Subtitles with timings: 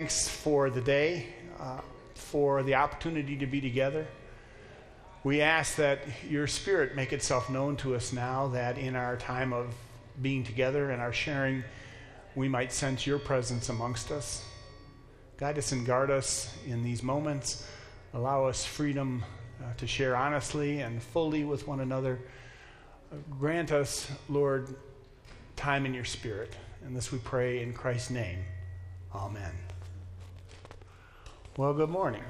[0.00, 1.26] Thanks for the day,
[1.58, 1.80] uh,
[2.14, 4.06] for the opportunity to be together.
[5.24, 5.98] We ask that
[6.30, 9.74] your spirit make itself known to us now, that in our time of
[10.22, 11.64] being together and our sharing,
[12.36, 14.44] we might sense your presence amongst us.
[15.36, 17.66] Guide us and guard us in these moments.
[18.14, 19.24] Allow us freedom
[19.60, 22.20] uh, to share honestly and fully with one another.
[23.36, 24.76] Grant us, Lord,
[25.56, 26.54] time in your spirit.
[26.84, 28.38] And this we pray in Christ's name.
[29.12, 29.67] Amen.
[31.58, 32.22] Well, good morning.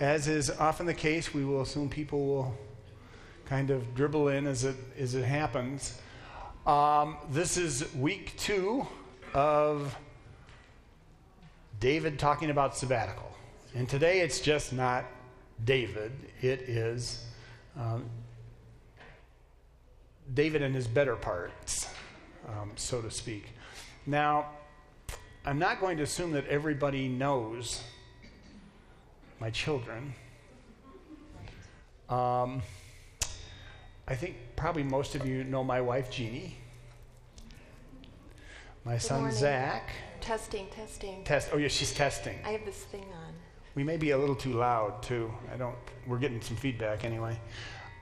[0.00, 2.58] As is often the case, we will assume people will
[3.44, 5.96] kind of dribble in as it, as it happens.
[6.66, 8.88] Um, this is week two
[9.34, 9.96] of
[11.78, 13.30] David talking about sabbatical.
[13.76, 15.04] And today it's just not
[15.64, 17.24] David, it is
[17.78, 18.04] um,
[20.34, 21.88] David and his better parts,
[22.48, 23.50] um, so to speak.
[24.06, 24.46] Now,
[25.44, 27.82] I'm not going to assume that everybody knows
[29.40, 30.14] my children.
[32.10, 32.62] Um,
[34.06, 36.56] I think probably most of you know my wife, Jeannie.
[38.84, 39.38] My Good son, morning.
[39.38, 39.90] Zach.
[40.20, 41.24] Testing, testing.
[41.24, 41.50] Test.
[41.52, 42.38] Oh, yeah, she's testing.
[42.44, 43.34] I have this thing on.
[43.74, 45.32] We may be a little too loud, too.
[45.52, 47.38] I don't, we're getting some feedback anyway.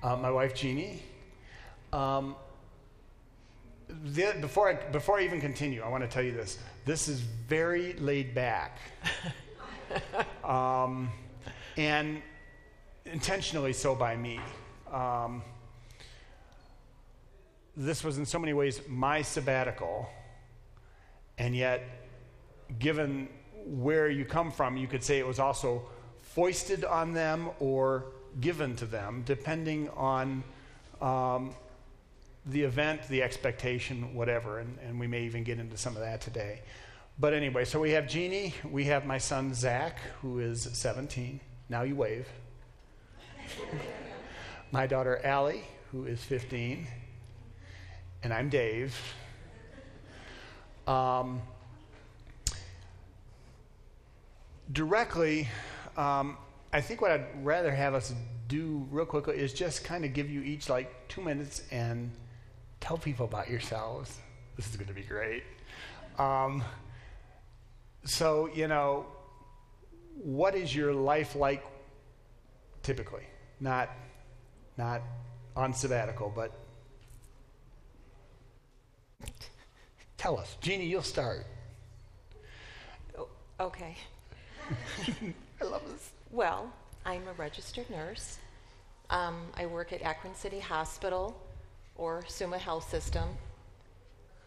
[0.03, 1.03] Uh, my wife, Jeannie.
[1.93, 2.35] Um,
[3.89, 6.59] the, before, I, before I even continue, I want to tell you this.
[6.89, 8.79] This is very laid back.
[10.43, 11.11] um,
[11.77, 12.23] and
[13.05, 14.41] intentionally so by me.
[14.91, 15.43] Um,
[17.77, 20.09] this was in so many ways my sabbatical,
[21.37, 21.83] and yet,
[22.79, 23.29] given
[23.67, 25.83] where you come from, you could say it was also
[26.23, 28.07] foisted on them or
[28.41, 30.43] given to them, depending on
[31.03, 31.55] um,
[32.49, 34.59] the event, the expectation, whatever.
[34.59, 36.63] And, and we may even get into some of that today.
[37.19, 41.41] But anyway, so we have Jeannie, we have my son Zach, who is 17.
[41.69, 42.29] Now you wave.
[44.73, 46.87] my daughter Allie, who is 15.
[48.23, 48.97] And I'm Dave.
[50.87, 51.43] Um,
[54.73, 55.49] directly,
[55.97, 56.37] um,
[56.73, 58.15] I think what I'd rather have us
[58.47, 62.11] do real quickly is just kind of give you each like two minutes and
[62.81, 64.19] tell people about yourselves.
[64.57, 65.45] This is going to be great.
[66.19, 66.65] Um,
[68.05, 69.07] so, you know,
[70.23, 71.65] what is your life like
[72.83, 73.25] typically?
[73.61, 73.91] Not,
[74.77, 75.03] not
[75.57, 76.53] on sabbatical, but
[80.17, 80.57] tell us.
[80.61, 81.47] Jeannie, you'll start.
[83.17, 83.29] Oh,
[83.61, 83.97] okay.
[85.61, 86.11] I love this.
[86.31, 86.73] Well,
[87.05, 88.39] I'm a registered nurse.
[89.11, 91.41] Um, I work at Akron City Hospital
[91.99, 93.29] or Summa Health System.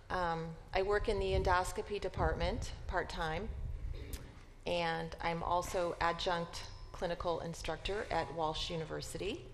[0.09, 3.47] Um, I work in the endoscopy department part time,
[4.65, 9.45] and I'm also adjunct clinical instructor at Walsh University.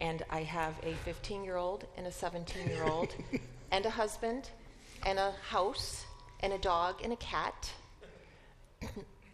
[0.00, 3.14] And I have a 15 year old and a 17 year old,
[3.70, 4.50] and a husband,
[5.06, 6.04] and a house,
[6.40, 7.72] and a dog, and a cat.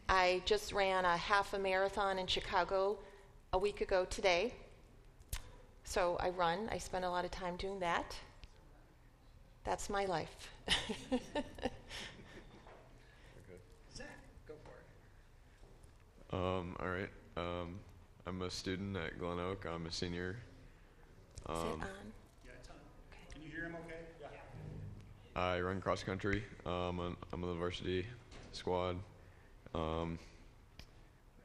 [0.08, 2.98] I just ran a half a marathon in Chicago
[3.52, 4.52] a week ago today.
[5.90, 8.14] So I run, I spend a lot of time doing that.
[9.64, 10.48] That's my life.
[13.92, 14.06] Zach,
[14.46, 16.38] go for it.
[16.40, 17.08] Um, all right.
[17.36, 17.80] Um,
[18.24, 19.66] I'm a student at Glen Oak.
[19.68, 20.36] I'm a senior.
[20.36, 20.36] Is
[21.46, 21.80] it Um, on?
[22.46, 22.76] Yeah, it's on.
[23.32, 23.96] Can you hear him okay?
[24.20, 24.28] Yeah.
[25.42, 26.44] I run cross country.
[26.66, 28.06] Um, I'm, I'm on the varsity
[28.52, 28.94] squad.
[29.74, 30.20] Um,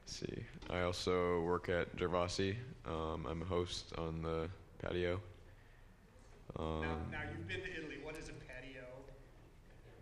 [0.05, 0.43] let's see.
[0.69, 2.55] I also work at Gervasi.
[2.85, 4.47] Um, I'm a host on the
[4.81, 5.19] patio.
[6.57, 7.97] Um, Now, now, you've been to Italy.
[8.03, 8.83] What is a patio?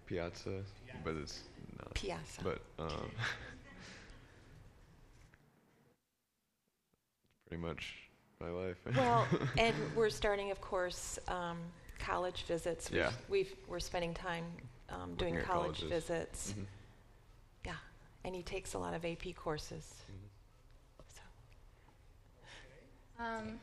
[0.05, 0.63] Piazza,
[1.03, 1.41] but it's
[1.79, 1.93] not.
[1.93, 2.41] Piazza.
[2.43, 2.89] But um,
[7.47, 7.95] pretty much
[8.39, 8.77] my life.
[8.95, 9.25] Well,
[9.57, 11.57] and we're starting, of course, um,
[11.99, 12.89] college visits.
[12.91, 13.11] We've, Yeah.
[13.29, 14.43] We've, we're spending time
[14.89, 15.89] um, doing college colleges.
[15.89, 16.53] visits.
[16.57, 16.65] Mhm.
[18.23, 19.93] Yeah, and he takes a lot of AP courses.
[20.11, 20.27] Mm-hmm.
[21.15, 21.21] So.
[23.23, 23.59] Um,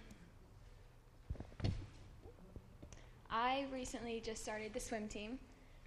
[3.31, 5.39] I recently just started the swim team,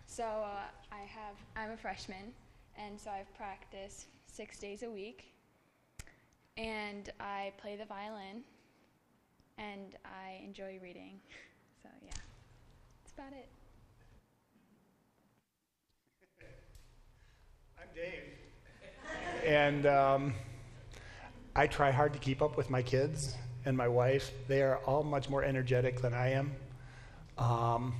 [0.08, 2.34] so uh, I have I'm a freshman,
[2.78, 5.34] and so I've practiced six days a week,
[6.58, 8.44] and I play the violin,
[9.58, 11.20] and I enjoy reading.
[11.82, 12.12] So yeah,
[13.04, 13.50] that's about it.
[17.78, 18.43] I'm Dave.
[19.46, 20.34] And um,
[21.56, 23.36] I try hard to keep up with my kids
[23.66, 24.32] and my wife.
[24.48, 26.52] They are all much more energetic than I am.
[27.38, 27.96] Um,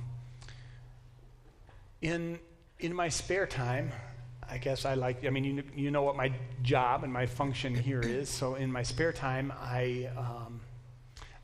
[2.00, 2.38] in,
[2.78, 3.92] in my spare time,
[4.48, 7.74] I guess I like, I mean, you, you know what my job and my function
[7.74, 8.28] here is.
[8.28, 10.60] So in my spare time, I, um,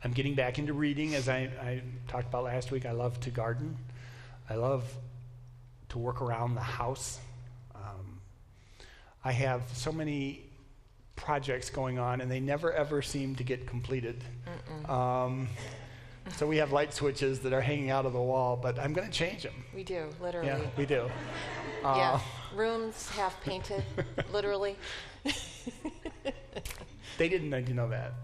[0.04, 1.14] I'm getting back into reading.
[1.14, 3.76] As I, I talked about last week, I love to garden.
[4.48, 4.84] I love
[5.90, 7.18] to work around the house.
[9.22, 10.44] Um, I have so many
[11.16, 14.24] projects going on, and they never ever seem to get completed.
[14.88, 15.48] Um,
[16.36, 19.06] so we have light switches that are hanging out of the wall, but I'm going
[19.08, 19.64] to change them.
[19.74, 20.48] We do, literally.
[20.48, 21.10] Yeah, we do.
[21.82, 22.12] Yeah.
[22.12, 22.20] Uh,
[22.54, 23.84] Rooms half painted,
[24.32, 24.76] literally.
[27.18, 28.14] they didn't need to know that.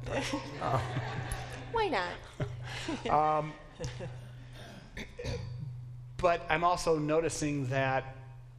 [1.72, 3.44] Why not?
[6.19, 8.15] But I'm also noticing that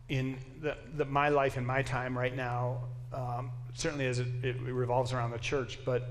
[0.09, 2.79] in the, the, my life and my time right now,
[3.13, 6.09] um, certainly as it, it revolves around the church, but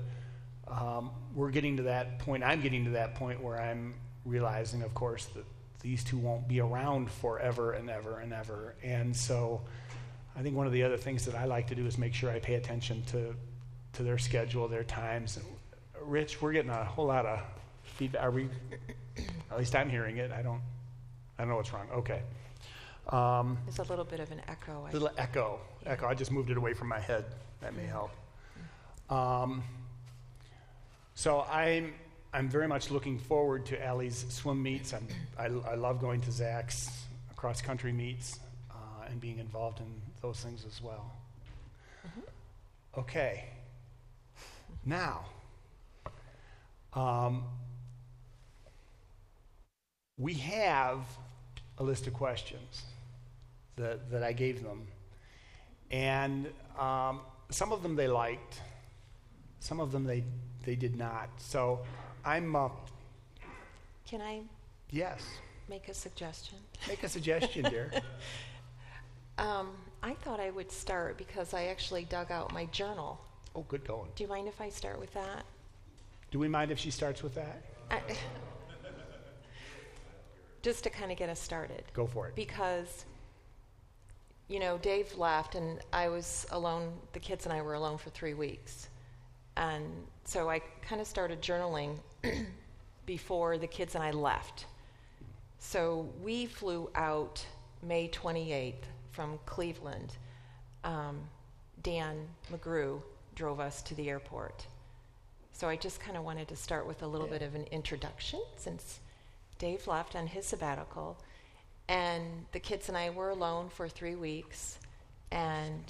[0.67, 2.43] um, we're getting to that point.
[2.43, 3.95] I'm getting to that point where I'm
[4.25, 5.45] realizing, of course, that
[5.81, 8.75] these two won't be around forever and ever and ever.
[8.83, 9.61] And so
[10.35, 12.29] I think one of the other things that I like to do is make sure
[12.29, 13.35] I pay attention to,
[13.93, 15.39] to their schedule, their times.
[16.01, 17.39] Rich, we're getting a whole lot of
[17.83, 18.23] feedback.
[18.23, 18.49] Are we,
[19.49, 20.31] at least I'm hearing it.
[20.31, 20.61] I don't,
[21.37, 21.87] I don't know what's wrong.
[21.93, 22.21] Okay.
[23.09, 24.85] Um, There's a little bit of an echo.
[24.85, 25.59] I little echo.
[25.85, 26.07] Echo.
[26.07, 27.25] I just moved it away from my head.
[27.61, 28.11] That may help.
[29.09, 29.63] Um,
[31.15, 31.93] so I'm
[32.33, 34.93] I'm very much looking forward to Allie's swim meets.
[34.93, 35.07] I'm,
[35.39, 37.05] I, I love going to Zach's
[37.35, 38.39] cross country meets
[38.69, 39.85] uh, and being involved in
[40.21, 41.13] those things as well.
[42.97, 43.45] Okay.
[44.85, 45.25] Now,
[46.93, 47.43] um,
[50.17, 50.99] we have
[51.77, 52.83] a list of questions
[53.77, 54.87] that, that I gave them.
[55.89, 56.47] And
[56.77, 58.61] um, some of them they liked,
[59.59, 60.23] some of them they,
[60.65, 61.29] they did not.
[61.37, 61.79] So
[62.25, 62.69] I'm, uh,
[64.05, 64.41] Can I
[64.91, 65.23] yes,
[65.69, 66.57] make a suggestion?
[66.87, 67.91] make a suggestion, dear.
[69.39, 69.69] Um,
[70.01, 73.19] I thought I would start because I actually dug out my journal.
[73.55, 74.09] Oh, good going.
[74.15, 75.45] Do you mind if I start with that?
[76.31, 77.61] Do we mind if she starts with that?
[77.91, 78.01] I,
[80.63, 81.83] just to kind of get us started.
[81.93, 82.35] Go for it.
[82.35, 83.05] Because,
[84.47, 88.09] you know, Dave left and I was alone, the kids and I were alone for
[88.09, 88.87] three weeks.
[89.57, 89.85] And
[90.23, 91.97] so I kind of started journaling
[93.05, 94.65] before the kids and I left.
[95.59, 97.45] So we flew out
[97.83, 100.15] May 28th from Cleveland.
[100.83, 101.19] Um,
[101.83, 103.01] Dan McGrew
[103.35, 104.65] drove us to the airport.
[105.51, 107.33] So I just kind of wanted to start with a little Yeah.
[107.33, 108.99] bit of an introduction since
[109.57, 111.17] Dave left on his sabbatical.
[111.89, 114.79] And the kids and I were alone for three weeks.
[115.31, 115.83] And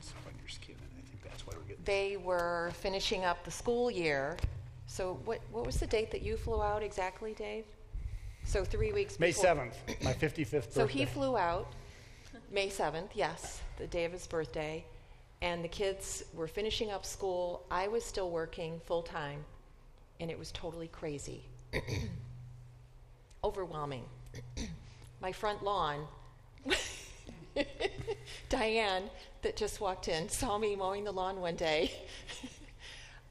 [0.00, 1.84] Stuff on your skin, and I think that's why we're getting.
[1.84, 4.36] they were finishing up the school year.
[4.86, 7.64] So what, what was the date that you flew out exactly, Dave?
[8.44, 10.70] So three weeks May 7th, my 55th birthday.
[10.70, 11.72] So he flew out
[12.50, 14.84] May 7th, yes, the day of his birthday.
[15.42, 17.64] And the kids were finishing up school.
[17.70, 19.44] I was still working full time,
[20.20, 21.44] and it was totally crazy.
[23.44, 24.04] Overwhelming.
[25.20, 26.06] My front lawn,
[28.48, 29.04] Diane,
[29.42, 31.92] that just walked in, saw me mowing the lawn one day.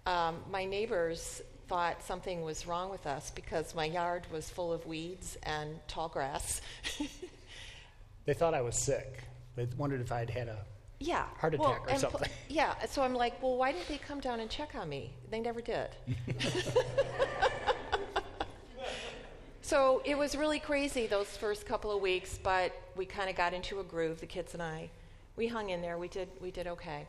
[0.06, 4.86] um, my neighbors thought something was wrong with us because my yard was full of
[4.86, 6.62] weeds and tall grass.
[8.26, 9.24] They thought I was sick.
[9.56, 10.60] They wondered if I'd had a.
[11.00, 11.26] Yeah.
[11.40, 12.30] Heart well, attack or and pl- something.
[12.50, 12.86] yeah.
[12.86, 15.12] So I'm like, well, why didn't they come down and check on me?
[15.32, 15.90] They never did.
[19.62, 23.54] so it was really crazy those first couple of weeks, but we kind of got
[23.54, 24.90] into a groove, the kids and I.
[25.36, 25.98] We hung in there.
[25.98, 26.30] We did.
[26.40, 27.08] We did okay.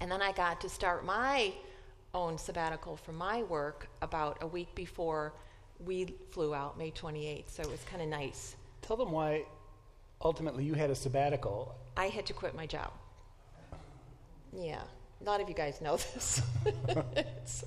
[0.00, 1.52] And then I got to start my
[2.14, 5.32] own sabbatical for my work about a week before
[5.84, 7.50] we flew out, May 28th.
[7.50, 8.56] So it was kind of nice.
[8.82, 9.44] Tell them why
[10.22, 11.74] ultimately you had a sabbatical.
[11.96, 12.92] I had to quit my job.
[14.52, 14.82] Yeah,
[15.20, 16.42] a lot of you guys know this.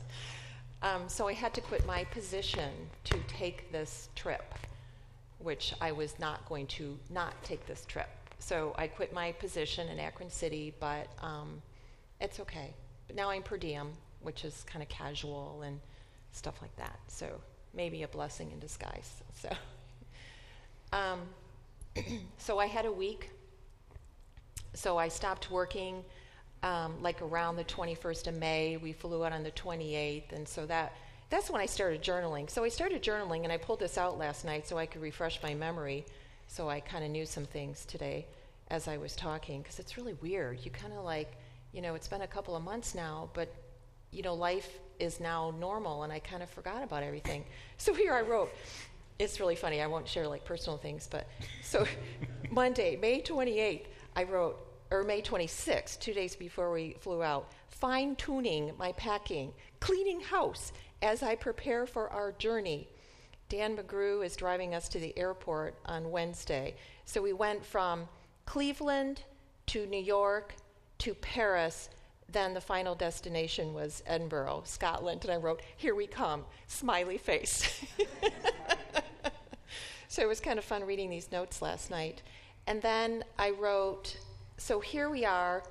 [0.86, 2.72] Um, so I had to quit my position
[3.06, 4.54] to take this trip,
[5.40, 8.08] which I was not going to not take this trip.
[8.38, 11.60] So I quit my position in Akron City, but um,
[12.22, 12.72] it's okay.
[13.08, 15.80] But now I'm per diem, which is kind of casual and
[16.34, 17.00] stuff like that.
[17.08, 17.42] So
[17.74, 19.24] maybe a blessing in disguise.
[19.42, 19.50] So,
[20.94, 21.22] um,
[22.38, 23.32] so I had a week
[24.76, 26.04] so I stopped working
[26.66, 28.76] um, like around the 21st of May.
[28.78, 30.94] We flew out on the 28th, and so that
[31.30, 32.50] that's when I started journaling.
[32.50, 35.42] So I started journaling, and I pulled this out last night so I could refresh
[35.44, 36.06] my memory.
[36.48, 38.26] So I kind of knew some things today
[38.70, 40.60] as I was talking because it's really weird.
[40.66, 41.38] You kind of like,
[41.72, 43.54] you know, it's been a couple of months now, but
[44.12, 47.46] you know, life is now normal, and I kind of forgot about everything.
[47.78, 48.50] So here I wrote.
[49.20, 49.82] It's really funny.
[49.82, 51.28] I won't share like personal things, but
[51.62, 51.86] so
[52.52, 58.16] Monday, May 28th, I wrote, or May 26th, two days before we flew out, fine
[58.16, 62.88] tuning my packing, cleaning house as I prepare for our journey.
[63.50, 66.76] Dan McGrew is driving us to the airport on Wednesday.
[67.06, 68.08] So we went from
[68.46, 69.22] Cleveland
[69.68, 70.56] to New York
[71.00, 71.90] to Paris.
[72.32, 75.24] Then the final destination was Edinburgh, Scotland.
[75.24, 77.84] And I wrote, Here we come, smiley face.
[80.08, 82.24] so it was kind of fun reading these notes last night.
[82.68, 84.18] And then I wrote,
[84.58, 85.64] So here we are.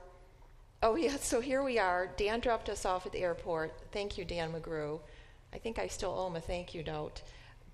[0.82, 2.08] Oh, yeah, so here we are.
[2.16, 3.72] Dan dropped us off at the airport.
[3.92, 5.00] Thank you, Dan McGrew.
[5.52, 7.22] I think I still owe him a thank you note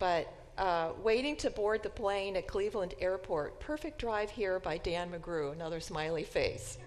[0.00, 3.61] but uh, waiting to board the plane at Cleveland Airport.
[3.61, 5.52] Perfect drive here by Dan McGrew.
[5.52, 6.79] Another smiley face.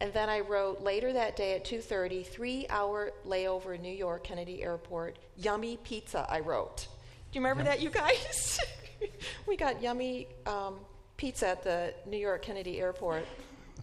[0.00, 4.62] And then I wrote later that day at 2:30, three-hour layover in New York Kennedy
[4.62, 5.18] Airport.
[5.36, 6.26] Yummy pizza.
[6.28, 6.86] I wrote.
[7.32, 8.60] Do you remember that, you guys?
[9.46, 10.76] we got yummy um,
[11.16, 13.26] pizza at the New York Kennedy Airport.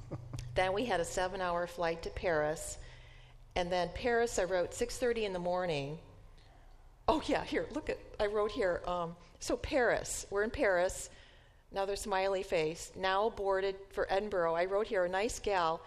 [0.55, 2.77] then we had a seven-hour flight to Paris,
[3.55, 4.39] and then Paris.
[4.39, 5.97] I wrote 6:30 in the morning
[7.07, 8.81] Oh, yeah, here, look at, I wrote here.
[8.87, 11.09] Um, so, Paris, we're in Paris.
[11.71, 12.91] Another smiley face.
[12.95, 14.55] Now boarded for Edinburgh.
[14.55, 15.81] I wrote here, a nice gal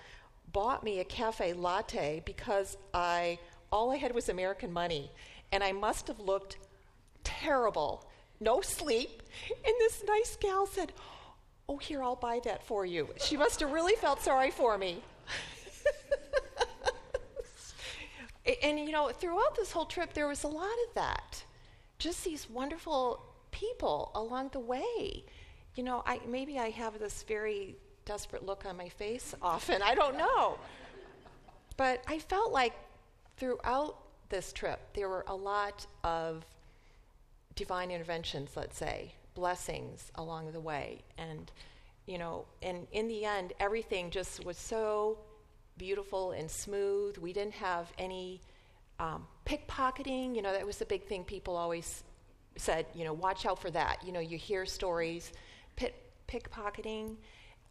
[0.53, 3.39] bought me a cafe latte because I,
[3.73, 5.11] all I had was American money.
[5.53, 6.59] And I must have looked
[7.25, 8.05] terrible.
[8.41, 9.23] No sleep.
[9.51, 10.93] And this nice gal said,
[11.69, 13.09] Oh, here, I'll buy that for you.
[13.19, 15.03] She must have really felt sorry for me.
[18.63, 21.45] And, you know, throughout this whole trip, there was a lot of that.
[21.99, 23.21] Just these wonderful
[23.51, 25.25] people along the way.
[25.75, 29.83] You know, I, maybe I have this very desperate look on my face often.
[29.83, 30.59] I don't know.
[31.77, 32.75] But I felt like
[33.37, 33.97] throughout
[34.29, 36.45] this trip, there were a lot of
[37.57, 41.03] divine interventions, let's say, blessings along the way.
[41.17, 41.53] And,
[42.07, 45.19] you know, and in the end, everything just was so
[45.79, 47.19] beautiful and smooth.
[47.19, 48.41] We didn't have any
[48.99, 50.35] um, pickpocketing.
[50.35, 52.03] You know, that was the big thing people always
[52.57, 54.03] said, you know, watch out for that.
[54.05, 55.33] You know, you hear stories,
[55.77, 55.95] pit,
[56.27, 57.17] pickpocketing,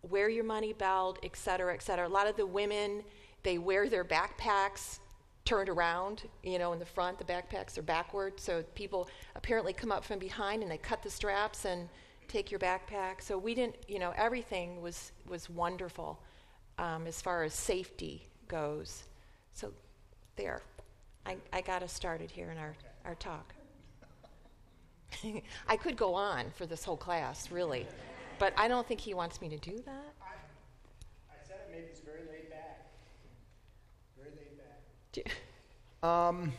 [0.03, 2.07] wear your money belt, et cetera, et cetera.
[2.07, 3.03] A lot of the women,
[3.43, 4.99] they wear their backpacks
[5.45, 7.17] turned around, you know, in the front.
[7.17, 8.39] The backpacks are backward.
[8.39, 11.87] So people apparently come up from behind and they cut the straps and
[12.27, 13.21] take your backpack.
[13.21, 16.19] So we didn't, you know, everything was, was wonderful
[16.79, 19.03] um, as far as safety goes.
[19.53, 19.71] So,
[20.35, 20.61] there.
[21.25, 23.53] I, I got us started here in our, our talk.
[25.67, 27.87] I could go on for this whole class, really,
[28.37, 30.13] but I don't think he wants me to do that.
[30.21, 30.25] I,
[31.31, 32.85] I said it maybe it's very laid back.
[34.17, 34.81] Very laid back.
[36.03, 36.53] Um,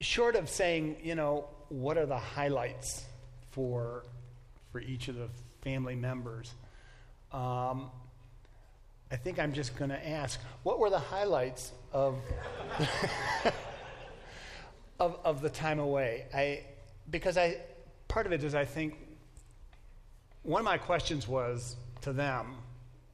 [0.00, 3.04] short of saying, you know, what are the highlights
[3.50, 4.04] for
[4.72, 5.28] for each of the
[5.62, 6.54] family members.
[7.32, 7.90] Um,
[9.10, 12.16] I think I'm just going to ask, what were the highlights of,
[15.00, 16.26] of, of the time away?
[16.34, 16.62] I,
[17.10, 17.56] because I,
[18.06, 18.98] part of it is I think
[20.42, 22.56] one of my questions was to them,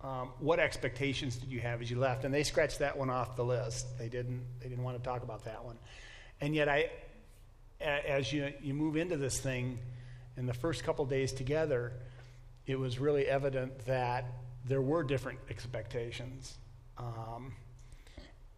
[0.05, 2.25] um, what expectations did you have as you left?
[2.25, 3.99] And they scratched that one off the list.
[3.99, 5.79] They didn't, they didn't want to talk about that one.
[6.43, 6.91] And yet I,
[7.81, 9.79] as you, you move into this thing,
[10.37, 11.93] in the first couple days together,
[12.67, 14.27] it was really evident that
[14.67, 16.57] there were different expectations
[16.99, 17.55] um,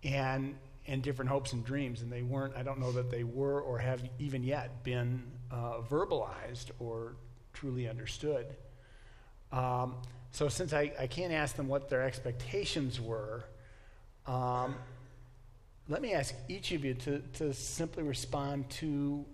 [0.02, 0.56] and
[0.88, 2.54] and different hopes and dreams, and they weren't.
[2.56, 7.16] I don't know that they were or have even yet been uh, verbalized or
[7.52, 8.46] truly understood.
[9.50, 9.96] Um,
[10.36, 13.44] so since I, I can't ask them what their expectations were,
[14.26, 14.74] um,
[15.88, 19.24] let me ask each of you to, to simply respond to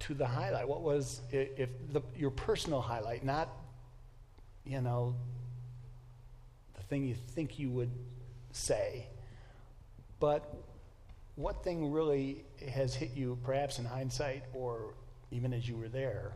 [0.00, 0.66] to the highlight?
[0.66, 3.50] What was if the, your personal highlight, not
[4.64, 5.14] you know
[6.74, 7.92] the thing you think you would
[8.50, 9.06] say,
[10.18, 10.56] but
[11.36, 14.94] what thing really has hit you, perhaps in hindsight or
[15.30, 16.32] even as you were there?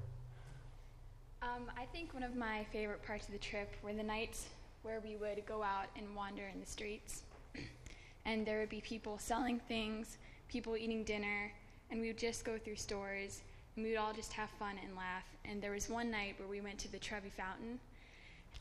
[1.43, 4.47] Um, I think one of my favorite parts of the trip were the nights
[4.83, 7.23] where we would go out and wander in the streets.
[8.25, 10.19] and there would be people selling things,
[10.49, 11.53] people eating dinner,
[11.91, 13.43] and we would just go through stores
[13.75, 15.25] and we would all just have fun and laugh.
[15.45, 17.81] And there was one night where we went to the Trevi Fountain,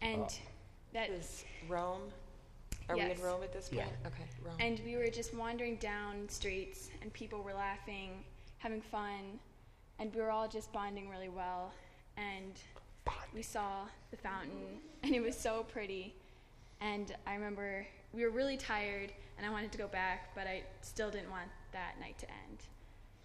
[0.01, 0.50] and oh.
[0.93, 2.01] that is Rome.
[2.89, 3.17] Are yes.
[3.17, 3.88] we in Rome at this point?
[3.88, 4.07] Yeah.
[4.07, 4.55] Okay, Rome.
[4.59, 8.23] And we were just wandering down streets, and people were laughing,
[8.57, 9.39] having fun,
[10.00, 11.71] and we were all just bonding really well.
[12.17, 12.53] And
[13.34, 16.13] we saw the fountain, and it was so pretty.
[16.79, 20.63] And I remember we were really tired, and I wanted to go back, but I
[20.81, 22.58] still didn't want that night to end.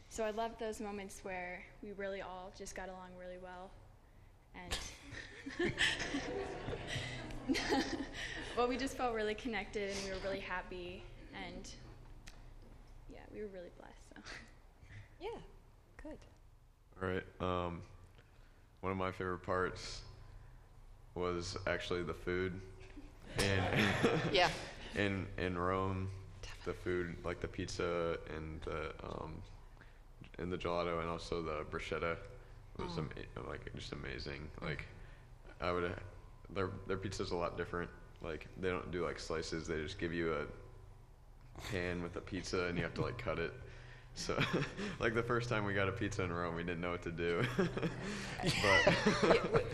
[0.08, 3.70] so I loved those moments where we really all just got along really well.
[4.54, 5.72] And
[8.56, 11.02] well, we just felt really connected and we were really happy.
[11.34, 11.68] And
[13.12, 14.08] yeah, we were really blessed.
[14.14, 14.22] So.
[15.20, 15.38] Yeah,
[16.02, 16.18] good.
[17.02, 17.24] All right.
[17.40, 17.82] Um,
[18.86, 20.02] one of my favorite parts
[21.16, 22.52] was actually the food.
[23.36, 23.64] And
[24.32, 24.48] Yeah.
[24.94, 26.08] in in Rome,
[26.64, 29.42] the food like the pizza and the um,
[30.38, 32.16] and the gelato and also the bruschetta
[32.78, 33.08] was Mm.
[33.36, 34.46] ama- like just amazing.
[34.62, 34.84] Like
[35.60, 35.92] I would
[36.50, 37.90] their their pizza's a lot different.
[38.22, 40.44] Like they don't do like slices; they just give you a
[41.72, 43.52] pan with a pizza and you have to like cut it.
[44.16, 44.36] So,
[44.98, 47.12] like the first time we got a pizza in Rome, we didn't know what to
[47.12, 47.44] do.
[48.42, 49.62] but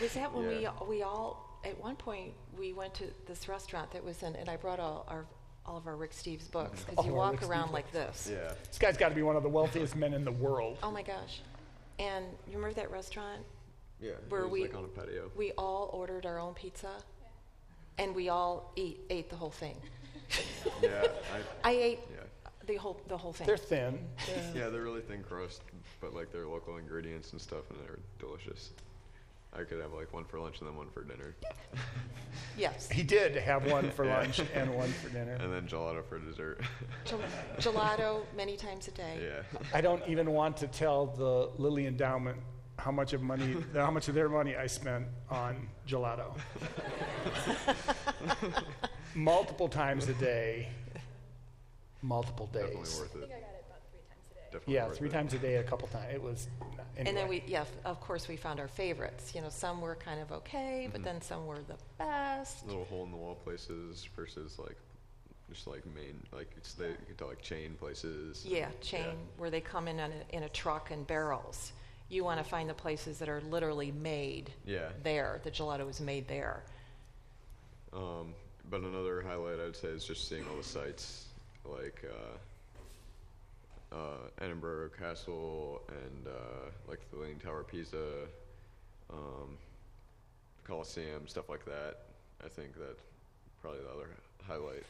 [0.00, 0.70] Was that when we, Yeah.
[0.88, 4.56] we all, at one point, we went to this restaurant that was in, and I
[4.56, 5.26] brought all our,
[5.66, 6.90] all of our Rick Steves books, mm-hmm.
[6.90, 8.28] because you walk around Steves like this.
[8.30, 10.78] yeah, This guy's got to be one of the wealthiest men in the world.
[10.82, 11.40] Oh my gosh.
[11.98, 13.42] And you remember that restaurant?
[14.00, 15.30] yeah, Where it was we- like on a patio.
[15.36, 16.90] We all ordered our own pizza,
[17.98, 19.76] and we all eat, ate the whole thing.
[20.82, 21.06] yeah,
[21.64, 22.17] I, I ate yeah.
[22.68, 23.46] The whole, the whole thing.
[23.46, 23.98] They're thin.
[24.54, 25.62] Yeah, they're really thin crust,
[26.00, 28.70] but like they're local ingredients and stuff, and they're delicious.
[29.54, 31.34] I could have like one for lunch and then one for dinner,
[32.58, 32.88] Yes.
[32.90, 34.18] He did have one for Yeah.
[34.18, 35.32] lunch and one for dinner.
[35.40, 36.60] and then gelato for dessert.
[37.06, 37.20] Gel-
[37.58, 39.18] Gelato many times a day.
[39.22, 42.36] yeah, I don't even want to tell the Lilly Endowment
[42.78, 46.36] how much of money, how much of their money I spent on gelato.
[49.14, 50.68] multiple times a day,
[52.02, 52.62] multiple days.
[52.62, 53.16] definitely worth it.
[53.16, 54.40] I got it about three times a day.
[54.52, 55.12] Definitely Yeah, worth three it.
[55.12, 56.14] times a day, a couple times.
[56.14, 56.48] It was.
[56.60, 57.08] Anyway.
[57.10, 59.34] And then we, yeah, f- of course, we found our favorites.
[59.34, 60.92] You know, some were kind of okay, Mm-hmm.
[60.92, 62.66] but then some were the best.
[62.66, 64.76] Little hole in the wall places versus like
[65.50, 68.44] just like main like it's they you can tell like chain places.
[68.46, 71.72] Yeah, chain where they come in on a, in a truck and barrels.
[72.10, 74.88] You want to find the places that are literally made Yeah.
[75.02, 75.40] there.
[75.44, 76.64] The gelato is made there.
[77.92, 78.34] Um,
[78.70, 81.26] but another highlight I'd say is just seeing all the sights,
[81.70, 82.04] like
[83.92, 88.26] uh, uh, Edinburgh Castle and uh, like the Leaning Tower of Pisa,
[89.10, 89.56] um,
[90.64, 91.96] Colosseum, stuff like that.
[92.44, 93.02] I think that's
[93.60, 94.10] probably the other
[94.46, 94.84] highlight.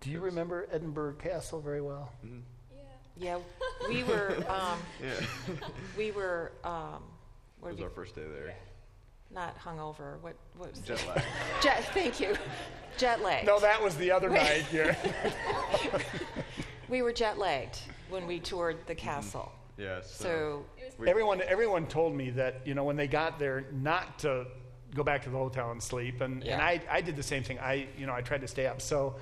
[0.00, 2.12] Do you remember Edinburgh Castle very well?
[2.24, 2.40] Mm-hmm.
[3.20, 3.38] Yeah,
[3.88, 5.26] we were, um, Yeah,
[5.96, 7.02] we were, um,
[7.66, 8.54] it was our first day there.
[9.30, 10.20] Not hungover.
[10.20, 11.08] What, what was Jet it?
[11.08, 11.24] lag.
[11.62, 12.34] Jet, thank you.
[12.96, 13.46] Jet lag.
[13.46, 14.64] No, that was the other night.
[14.72, 14.94] Yeah.
[16.88, 19.52] We were jet lagged when we toured the castle.
[19.72, 19.82] Mm-hmm.
[19.82, 20.00] Yeah.
[20.02, 20.64] So,
[20.98, 24.46] we- everyone, everyone told me that you know when they got there, not to
[24.94, 27.58] go back to the hotel and sleep, and, and I, I did the same thing.
[27.58, 28.80] I you know I tried to stay up.
[28.80, 29.16] So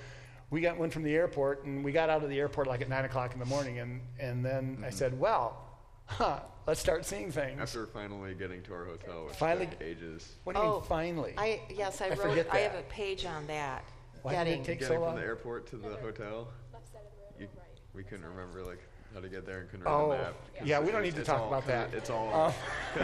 [0.50, 2.88] we got went from the airport, and we got out of the airport like at
[2.88, 4.96] nine o'clock in the morning, and and then I mm-hmm.
[4.96, 5.65] said, well,
[6.06, 7.60] huh, let's start seeing things.
[7.60, 10.34] after finally getting to our hotel, which Finally- took ages.
[10.44, 11.34] what do you Oh, mean finally?
[11.36, 12.80] I, yes, I I wrote, forget I have that.
[12.80, 13.84] a page on that.
[14.22, 15.16] Why did it getting, take- so Getting from long?
[15.16, 17.66] the airport to the hotel, Left side of the road you, right?
[17.94, 18.80] we couldn't remember like
[19.14, 20.34] how to get there and couldn't read Oh, the map.
[20.58, 21.94] 'cause yeah, we don't was- need to it's talk all- about 'cause that.
[21.94, 22.32] It's all.
[22.34, 22.52] Uh,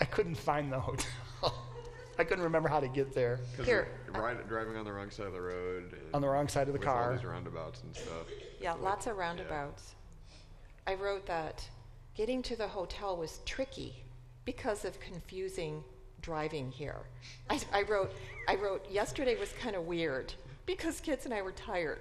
[0.00, 1.06] I couldn't find the hotel.
[2.18, 5.10] I couldn't remember how to get there 'cause Here, we're ride, driving on the wrong
[5.10, 5.92] side of the road.
[5.92, 7.14] and on the wrong side of the with all car.
[7.16, 8.26] these roundabouts and stuff.
[8.60, 9.22] yeah, Like, lots of yeah.
[9.22, 9.94] roundabouts.
[10.90, 11.68] I wrote that
[12.16, 13.94] getting to the hotel was tricky
[14.44, 15.84] because of confusing
[16.20, 16.96] driving here.
[17.48, 18.12] I, I wrote,
[18.48, 20.34] I wrote, yesterday was kind of weird
[20.66, 22.00] because kids and I were tired.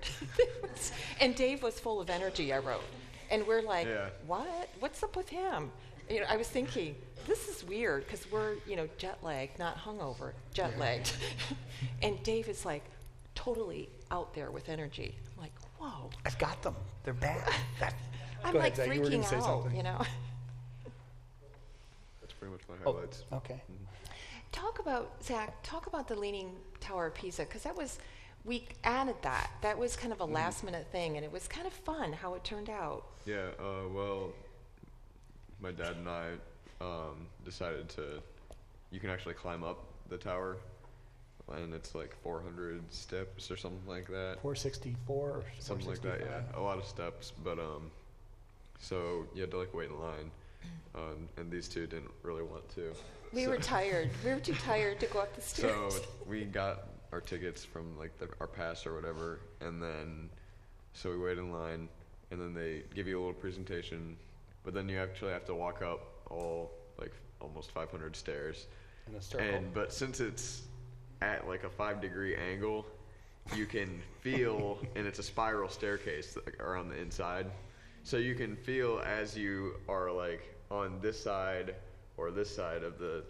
[0.63, 2.81] Was- and Dave was full of energy, I wrote.
[3.29, 4.09] And we're like, Yeah.
[4.25, 4.69] what?
[4.79, 5.71] What's up with him?
[6.09, 6.95] You know, I was thinking,
[7.27, 11.13] this is weird because we're, you know, jet lagged, not hungover, jet lagged.
[12.01, 12.85] and Dave is like
[13.35, 15.13] totally out there with energy.
[15.37, 16.09] I'm like, whoa.
[16.25, 16.75] I've got them.
[17.03, 17.47] They're bad.
[17.79, 17.93] That,
[18.43, 18.95] I'm go like ahead, Zach.
[18.95, 19.75] You were going freaking say out, something.
[19.75, 20.01] you know.
[22.21, 23.23] That's pretty much my Oh, highlights.
[23.33, 23.61] okay.
[24.51, 25.55] Talk about Zach.
[25.63, 27.99] Talk about the Leaning Tower of Pisa because that was
[28.45, 29.51] we added that.
[29.61, 30.21] That was kind Mm-hmm.
[30.23, 33.03] of a last minute thing, and it was kind of fun how it turned out.
[33.25, 33.47] Yeah.
[33.59, 34.29] Uh, well,
[35.61, 36.29] my dad and I
[36.81, 38.21] um, decided to.
[38.91, 40.57] You can actually climb up the tower,
[41.51, 44.37] and it's like 400 steps or something like that.
[44.41, 46.21] 464 or something like that.
[46.21, 47.91] Yeah, a lot of steps, but um,
[48.79, 50.31] so you had to like wait in line,
[50.95, 52.91] um, and these two didn't really want to.
[53.33, 54.09] We so, were tired.
[54.25, 55.93] We were too tired to go up the stairs.
[55.93, 60.29] So we got our tickets from like the, our pass or whatever, and then
[60.93, 61.87] so we wait in line,
[62.31, 64.17] and then they give you a little presentation,
[64.63, 68.67] but then you actually have to walk up all like almost 500 stairs.
[69.07, 69.47] In a circle.
[69.47, 70.63] And but since it's
[71.21, 72.85] at like a five degree angle,
[73.55, 77.47] you can feel, and it's a spiral staircase like, around the inside.
[78.03, 81.75] So you can feel as you are like on this side
[82.17, 83.23] or this side of the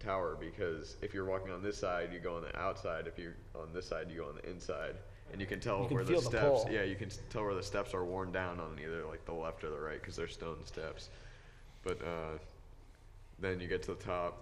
[0.00, 3.06] tower because if you're walking on this side, you go on the outside.
[3.06, 4.94] If you're on this side, you go on the inside.
[5.32, 6.64] And you can tell You can where feel the the steps.
[6.64, 6.72] pull.
[6.72, 9.32] yeah, you can s- tell where the steps are worn down on either like the
[9.32, 11.10] left or the right because they're stone steps.
[11.82, 12.38] But uh,
[13.38, 14.38] then you get to the top,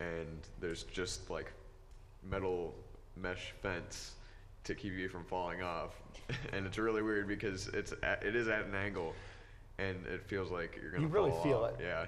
[0.00, 0.26] and
[0.60, 1.52] there's just like
[2.28, 2.74] metal
[3.16, 4.14] mesh fence
[4.64, 5.90] to keep you from falling off.
[6.52, 9.14] and it's really weird because it's at, it is at an angle,
[9.78, 11.02] and it feels like you're gonna.
[11.04, 11.80] You really fall feel off.
[11.80, 11.84] it.
[11.84, 12.06] Yeah,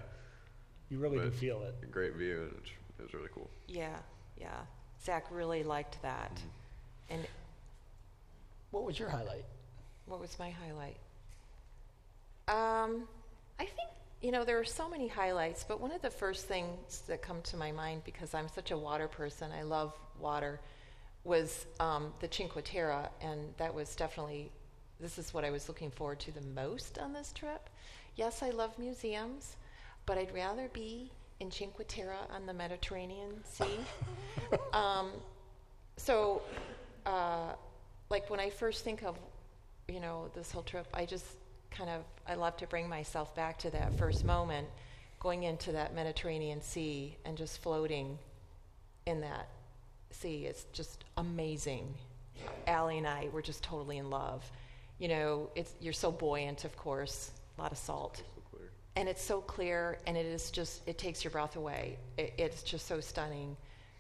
[0.91, 1.91] You really do feel it.
[1.91, 3.51] great view, and it's, it was really cool.
[3.69, 3.97] Yeah,
[4.39, 4.61] yeah.
[5.05, 6.41] Zach really liked that.
[7.11, 7.27] And
[8.71, 9.45] What was your highlight?
[10.07, 10.97] what was my highlight?
[12.49, 13.05] Um,
[13.59, 13.89] I think,
[14.21, 17.41] you know, there are so many highlights, but one of the first things that come
[17.43, 20.61] to my mind, because I'm such a water person, I love water,
[21.25, 24.51] was um, the Cinque Terre, and that was definitely,
[25.01, 27.69] this is what I was looking forward to the most on this trip.
[28.17, 29.57] Yes, I love museums,
[30.05, 33.79] but I'd rather be in Cinque Terre on the Mediterranean Sea.
[34.73, 35.11] um,
[35.97, 36.43] so,
[37.07, 37.53] uh,
[38.11, 39.17] like when I first think of,
[39.89, 41.25] you know, this whole trip, I just
[41.71, 44.69] kind of I love to bring myself back to that first moment,
[45.21, 48.19] going into that Mediterranean Sea and just floating
[49.07, 49.49] in that
[50.13, 50.47] sea.
[50.47, 51.95] It's just amazing.
[52.67, 54.51] Allie and I were just totally in love.
[54.99, 58.59] You know, it's you're so buoyant, of course, a lot of salt So
[58.97, 62.63] and it's so clear and it is just it takes your breath away it, it's
[62.63, 63.57] just so stunning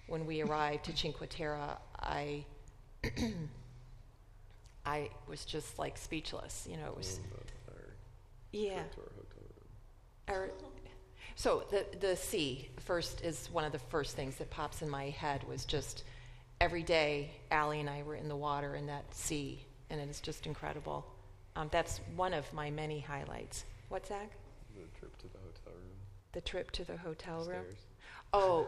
[0.06, 1.58] when we arrived to cinque terre
[2.00, 2.44] i
[4.86, 7.20] i was just like speechless you know it was
[8.52, 9.68] yeah trip to our hotel room.
[10.28, 10.50] Our-
[11.36, 15.10] so the the sea first is one of the first things that pops in my
[15.10, 16.04] head was just
[16.60, 20.20] every day Allie and I were in the water in that sea and it is
[20.20, 21.06] just incredible
[21.56, 24.30] um, that's one of my many highlights what's that
[24.74, 25.96] The trip to the hotel room.
[26.32, 27.76] the trip to the hotel room Stairs.
[28.34, 28.66] Oh,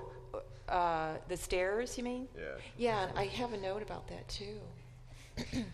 [0.69, 2.29] uh, the stairs, you mean?
[2.37, 2.43] Yeah.
[2.77, 4.61] Yeah, I have a note about that too.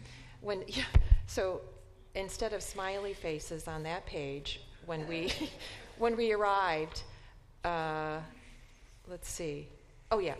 [0.41, 0.85] when yeah,
[1.27, 1.61] so
[2.15, 5.33] instead of smiley faces on that page, when we
[6.01, 7.03] when we arrived,
[7.63, 8.19] uh,
[9.07, 9.69] let's see.
[10.11, 10.35] Oh yeah,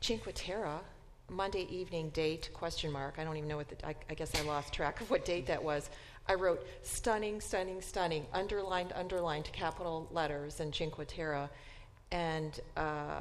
[0.00, 0.80] Cinque Terre,
[1.28, 3.16] Monday evening date question mark.
[3.18, 3.86] I don't even know what the.
[3.86, 5.90] I, I guess I lost track of what date that was.
[6.28, 11.48] I wrote stunning, stunning, stunning, underlined, underlined, capital letters in Cinque Terre,
[12.10, 13.20] and uh,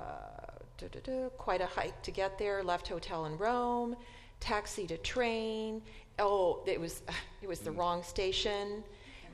[1.37, 2.63] quite a hike to get there.
[2.63, 3.97] Left hotel in Rome,
[4.39, 5.81] taxi to train.
[6.19, 7.03] Oh, it was
[7.41, 8.81] it was the wrong station,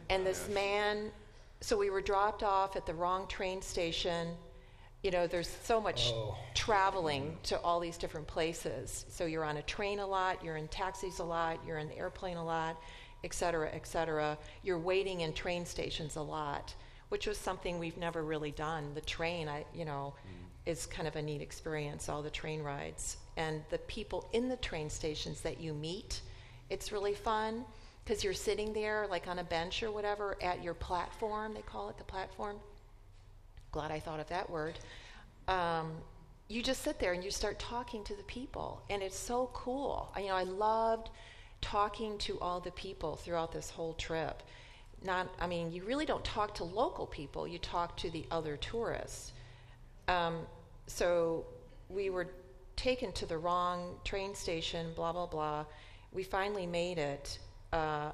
[0.09, 1.11] and this man.
[1.61, 4.29] So we were dropped off at the wrong train station.
[5.03, 6.35] You know, there's so much Oh.
[6.55, 9.05] traveling to all these different places.
[9.09, 11.97] So you're on a train a lot, you're in taxis a lot, you're in the
[11.97, 12.81] airplane a lot,
[13.23, 14.37] et cetera, et cetera.
[14.63, 16.73] You're waiting in train stations a lot,
[17.09, 18.93] which was something we've never really done.
[18.95, 20.71] The train, I, you know, mm.
[20.71, 23.17] is kind of a neat experience, all the train rides.
[23.37, 26.21] And the people in the train stations that you meet,
[26.69, 27.65] it's really fun
[28.03, 31.89] because you're sitting there like on a bench or whatever at your platform, they call
[31.89, 32.57] it the platform
[33.71, 34.77] glad I thought of that word.
[35.47, 35.91] Um,
[36.47, 40.11] you just sit there and you start talking to the people, and it's so cool.
[40.15, 41.09] I, you know, I loved
[41.61, 44.43] talking to all the people throughout this whole trip.
[45.03, 48.57] Not, I mean, you really don't talk to local people; you talk to the other
[48.57, 49.31] tourists.
[50.07, 50.39] Um,
[50.87, 51.45] so
[51.89, 52.27] we were
[52.75, 54.91] taken to the wrong train station.
[54.95, 55.65] Blah blah blah.
[56.11, 57.39] We finally made it.
[57.71, 58.11] Uh,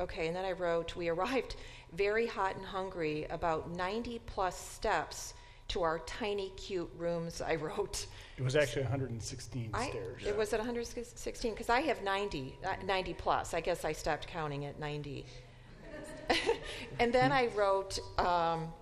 [0.00, 1.54] Okay, and then I wrote, we arrived
[1.92, 5.34] very hot and hungry, about 90 plus steps
[5.68, 8.06] to our tiny, cute rooms, I wrote.
[8.36, 10.22] It was actually 116 I, stairs.
[10.26, 13.54] It was at 116, because I have 90, uh, 90 plus.
[13.54, 15.24] I guess I stopped counting at 90.
[16.98, 18.72] and then I wrote, um,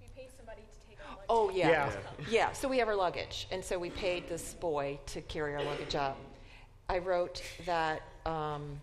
[0.00, 0.96] We paid somebody to take
[1.28, 1.68] oh, yeah.
[1.68, 1.92] Yeah.
[2.30, 5.62] Yeah, so we have our luggage, and so we paid this boy to carry our
[5.62, 6.16] luggage up.
[6.88, 8.80] I wrote that um,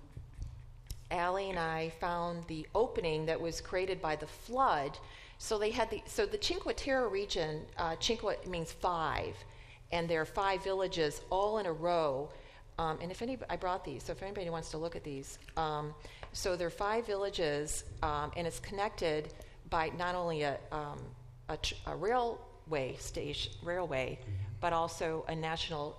[1.11, 4.97] Allie and I found the opening that was created by the flood.
[5.37, 7.61] So they had the so the Cinque Terre region.
[7.77, 9.35] Uh, Cinque means five,
[9.91, 12.29] and there are five villages all in a row.
[12.77, 14.03] Um, and if any, I brought these.
[14.03, 15.93] So if anybody wants to look at these, um,
[16.31, 19.33] so there are five villages, um, and it's connected
[19.69, 20.99] by not only a, um,
[21.49, 24.17] a, tr- a railway station, railway,
[24.61, 25.97] but also a national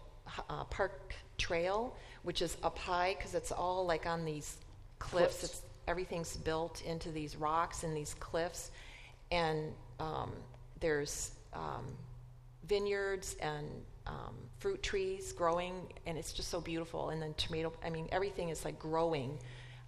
[0.48, 4.58] uh, park trail, which is up high because it's all like on these
[4.98, 5.38] cliffs.
[5.38, 5.44] Cliffs.
[5.44, 8.70] It's everything's built into these rocks and these cliffs,
[9.30, 10.32] and um,
[10.80, 11.86] there's um,
[12.64, 13.66] vineyards and
[14.06, 15.74] um, fruit trees growing,
[16.06, 17.10] and it's just so beautiful.
[17.10, 19.38] And then tomato, I mean, everything is like growing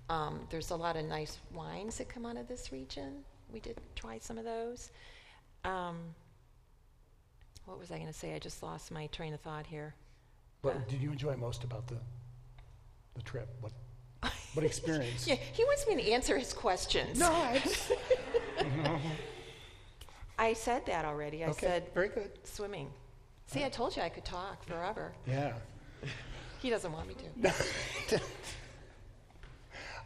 [0.08, 3.24] Um, there's a lot of nice wines that come out of this region.
[3.52, 4.90] We did try some of those.
[5.64, 5.98] Um,
[7.64, 8.34] what was I going to say?
[8.34, 9.94] I just lost my train of thought here.
[10.62, 11.96] What did you enjoy most about the
[13.14, 13.48] the trip?
[13.60, 13.72] What
[14.54, 15.26] what experience?
[15.28, 17.18] Yeah, he wants me to answer his questions.
[17.18, 17.92] No, I just,
[20.38, 21.44] I said that already.
[21.44, 22.30] I okay, said very good.
[22.44, 22.90] swimming.
[23.46, 25.12] See, I told you I could talk forever.
[25.26, 25.52] Yeah.
[26.60, 27.16] He doesn't want me
[28.08, 28.20] to.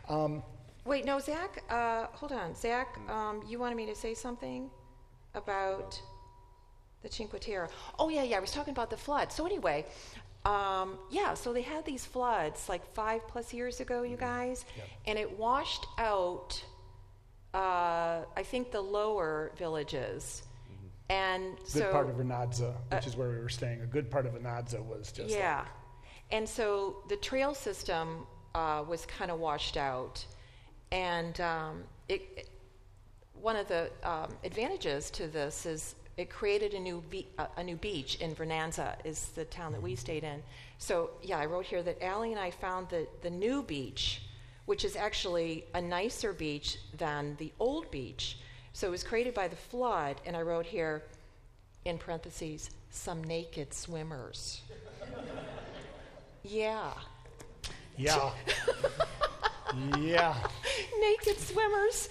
[0.08, 0.42] Um,
[0.84, 1.62] Wait, no, Zach.
[1.68, 2.96] Uh, hold on, Zach.
[3.10, 4.70] Um, you wanted me to say something
[5.34, 6.00] about
[7.02, 7.68] the Cinque Terre.
[7.98, 8.36] Oh yeah, yeah.
[8.36, 9.32] I was talking about the flood.
[9.32, 9.84] So anyway,
[10.46, 11.34] um, yeah.
[11.34, 14.64] So they had these floods like five plus years ago, you guys,
[15.06, 16.62] and it washed out.
[17.54, 20.42] Uh, I think the lower villages,
[21.08, 23.80] and good so part of Vernazza, which is where we were staying.
[23.82, 25.64] A good part of Vernazza was just like- yeah.
[26.30, 30.24] and so the trail system uh, was kind of washed out.
[30.92, 32.50] And um, it, it-
[33.34, 37.62] one of the um, advantages to this is it created a new, be- uh, a
[37.62, 40.42] new beach in Vernazza, is the town that we stayed in.
[40.78, 44.22] So, yeah, I wrote here that Allie and I found the, the new beach,
[44.64, 48.38] which is actually a nicer beach than the old beach.
[48.72, 51.02] So it was created by the flood, and I wrote here,
[51.84, 54.62] in parentheses, some naked swimmers.
[56.48, 56.92] Yeah.
[57.98, 58.30] yeah,
[59.98, 60.36] yeah.
[61.00, 62.08] Naked swimmers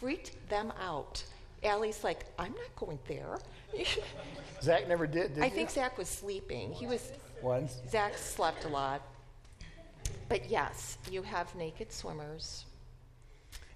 [0.00, 1.22] freaked them out.
[1.64, 3.38] Allie's like, I'm not going there.
[4.62, 5.34] Zach never did.
[5.34, 5.52] Did I you?
[5.52, 6.72] think Zach was sleeping.
[6.72, 7.80] He was, once.
[7.88, 9.02] Zach slept a lot.
[10.28, 12.64] But yes, you have naked swimmers.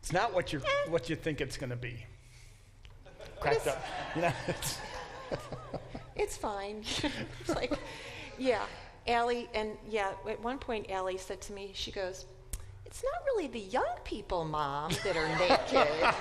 [0.00, 2.04] It's not what you what you think it's going to be.
[3.40, 3.84] Cracked is- up.
[4.14, 4.78] You know, it's-
[6.16, 6.82] It's fine.
[7.40, 7.72] it's like,
[8.38, 8.64] yeah.
[9.06, 12.24] Allie, and yeah, at one point, Allie said to me, she goes,
[12.86, 16.14] It's not really the young people, Mom, that are naked.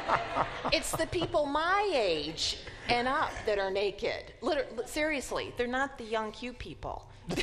[0.74, 2.58] it's the people my age
[2.90, 4.34] and up that are naked.
[4.42, 7.08] Liter- seriously, they're not the young, cute people.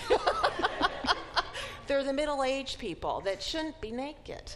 [1.86, 4.54] they're the middle aged people that shouldn't be naked.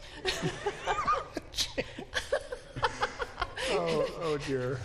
[3.71, 4.79] Oh, oh dear.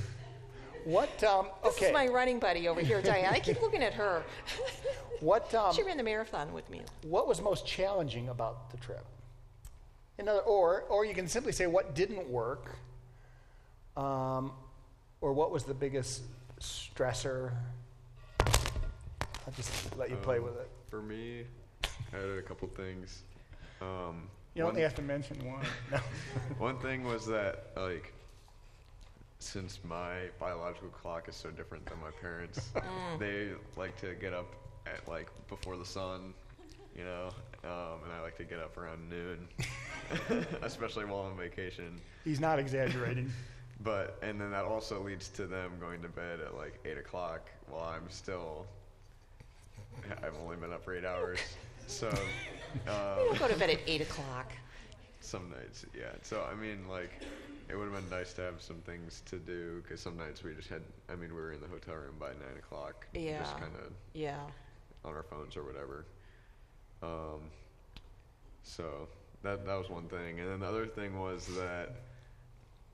[0.85, 1.23] What?
[1.23, 3.33] Um, This is my running buddy over here, Diane.
[3.33, 4.23] I keep looking at her.
[5.19, 5.53] what?
[5.53, 6.81] Um, she ran the marathon with me.
[7.03, 9.05] what was most challenging about the trip?
[10.21, 12.75] In other, or, or you can simply say what didn't work,
[13.97, 14.51] um,
[15.19, 16.21] or what was the biggest
[16.59, 17.53] stressor.
[18.39, 20.69] I'll just let you play Um, with it.
[20.91, 21.45] For me,
[22.13, 23.23] I had a couple things.
[23.81, 25.65] Um, you one, only have to mention one.
[25.91, 25.97] No.
[26.59, 28.13] one thing was that like
[29.39, 32.69] since my biological clock is so different than my parents,
[33.19, 34.53] they like to get up
[34.85, 36.35] at like before the sun,
[36.95, 37.29] you know,
[37.63, 39.47] um, and I like to get up around noon,
[40.61, 41.99] especially while on vacation.
[42.23, 43.31] He's not exaggerating.
[43.83, 47.49] But and then that also leads to them going to bed at like eight o'clock
[47.67, 48.67] while I'm still.
[50.23, 51.39] I've only been up for eight hours,
[51.87, 52.07] so
[52.85, 54.51] We um, don't go to bed at 8 o'clock.
[55.19, 56.11] some nights, yeah.
[56.21, 57.09] So I mean, like,
[57.69, 60.53] it would have been nice to have some things to do because some nights we
[60.53, 60.83] just had.
[61.09, 63.39] I mean, we were in the hotel room by nine o'clock, Yeah.
[63.39, 64.37] just kind of Yeah.
[65.03, 66.05] on our phones or whatever.
[67.01, 67.41] Um,
[68.61, 69.07] so
[69.43, 71.95] that that was one thing, and then the other thing was that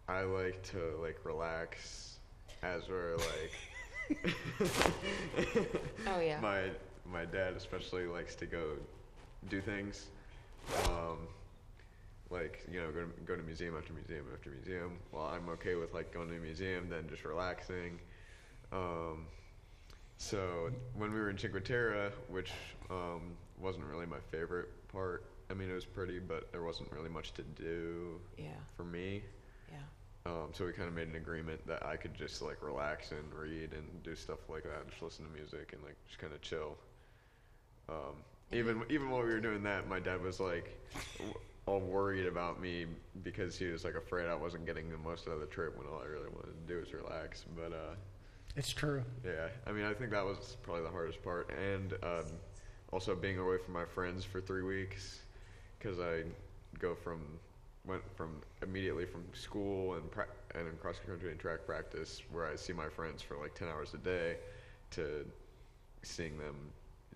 [0.08, 2.18] I like to like relax
[2.64, 3.52] as we're like.
[6.08, 6.40] Oh, yeah.
[6.40, 6.70] My
[7.06, 8.72] my dad especially likes to go
[9.50, 10.08] do things,
[10.86, 11.18] um,
[12.30, 14.98] like you know go to, go to museum after museum after museum.
[15.12, 18.00] Well, I'm okay with like going to a museum then just relaxing.
[18.72, 19.26] Um,
[20.18, 22.52] so when we were in Cinque Terre, which
[22.90, 25.26] um, wasn't really my favorite part.
[25.50, 28.50] I mean, it was pretty, but there wasn't really much to do Yeah.
[28.76, 29.24] for me.
[29.72, 29.78] Yeah.
[30.32, 33.34] Um, so we kind of made an agreement that I could just like relax and
[33.34, 36.34] read and do stuff like that, and just listen to music and like just kind
[36.34, 36.78] of chill.
[37.90, 38.16] Um,
[38.52, 40.78] even even while we were doing that, my dad was like
[41.18, 41.34] w-
[41.66, 42.86] all worried about me
[43.24, 45.88] because he was like afraid I wasn't getting the most out of the trip when
[45.88, 47.46] all I really wanted to do was relax.
[47.56, 47.96] But uh,
[48.58, 49.04] It's true.
[49.26, 52.26] yeah, I mean, I think that was probably the hardest part, and um,
[52.92, 55.20] also being away from my friends for three weeks
[55.78, 56.24] because I
[56.80, 57.22] go from
[57.86, 62.46] went from immediately from school and pra- and in cross country and track practice where
[62.46, 64.38] I see my friends for like ten hours a day
[64.92, 65.26] to
[66.04, 66.56] seeing them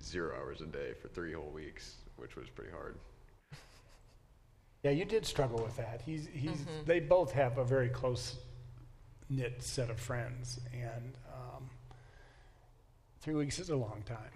[0.02, 2.96] zero hours a day for three whole weeks, which was pretty hard.
[4.84, 6.02] Yeah, you did struggle with that.
[6.04, 8.36] He's, he's, They both have a very close
[9.30, 11.70] knit set of friends, and um,
[13.22, 14.32] three weeks is a long time.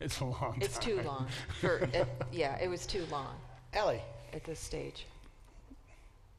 [0.00, 0.82] It's a long It's time.
[0.82, 1.26] too long.
[1.60, 3.34] For it, yeah, it was too long.
[3.72, 4.02] Ellie,
[4.32, 5.06] at this stage?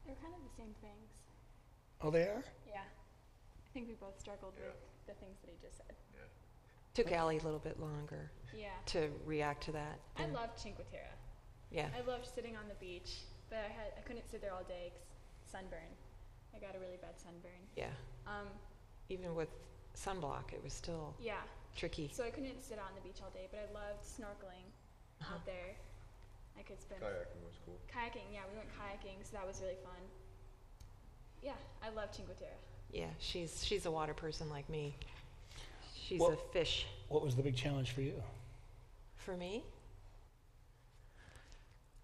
[0.06, 1.10] They're kind of the same things.
[2.02, 2.44] Oh, they are?
[2.68, 2.80] Yeah.
[2.80, 4.74] I think we both struggled with
[5.06, 5.86] the things that he just said.
[6.94, 8.68] Took Allie a little bit longer Yeah.
[8.86, 9.98] to react to that.
[10.16, 11.10] I and- loved Cinque Terre.
[11.70, 11.88] Yeah.
[11.96, 14.92] I loved sitting on the beach, but I had I couldn't sit there all day
[14.94, 15.90] 'cause sunburn.
[16.54, 17.66] I got a really bad sunburn.
[17.74, 17.90] Yeah.
[18.26, 18.48] Um,
[19.08, 19.50] Even with
[19.94, 21.42] sunblock, it was still yeah.
[21.76, 22.10] Tricky.
[22.12, 24.64] So I couldn't sit out on the beach all day, but I loved snorkeling
[25.20, 25.34] Uh-huh.
[25.34, 25.76] out there.
[26.58, 27.78] I could spend Kayaking was cool.
[27.92, 28.32] kayaking.
[28.32, 30.00] Yeah, we went kayaking, so that was really fun.
[31.42, 32.48] Yeah, I love Cinque Terre.
[32.90, 34.94] Yeah, she's she's a water person like me.
[35.94, 36.86] She's Well- a fish.
[37.08, 38.22] What was the big challenge for you?
[39.16, 39.64] For me,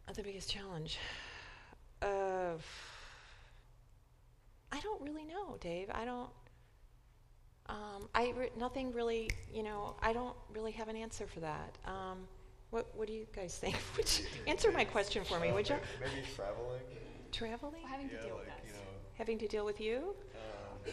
[0.09, 0.99] uh, the biggest challenge.
[2.03, 2.57] Uh,
[4.73, 5.89] I don't really know, Dave.
[5.93, 6.31] I don't.
[7.69, 9.31] Um, I re- nothing really.
[9.53, 11.77] You know, I don't really have an answer for that.
[11.87, 12.19] Um,
[12.71, 13.77] what What do you guys think?
[13.97, 15.77] Would you answer my question for me, would you?
[16.01, 16.81] Maybe traveling.
[17.31, 18.61] Traveling, Well, having to deal like, with us.
[18.67, 18.79] you know,
[19.15, 20.15] having to deal with you.
[20.35, 20.93] um,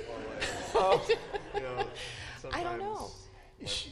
[0.80, 1.10] or like,
[1.56, 1.86] you know,
[2.54, 3.10] I don't know.
[3.60, 3.88] sometimes-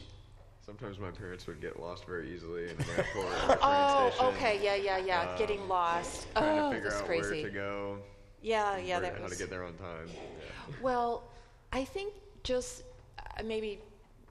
[0.64, 3.58] Sometimes my parents would get lost very easily, in then I'd go to the train
[3.62, 5.30] Oh, okay, yeah, yeah, yeah.
[5.30, 6.26] um, Getting lost.
[6.34, 7.42] Trying oh, to figure that's out crazy.
[7.42, 7.98] where to go.
[8.42, 9.32] Yeah, yeah, that how was.
[9.32, 10.08] to get there on time.
[10.08, 10.74] Yeah.
[10.82, 11.24] Well,
[11.72, 12.12] I think
[12.42, 12.82] just
[13.18, 13.80] uh, maybe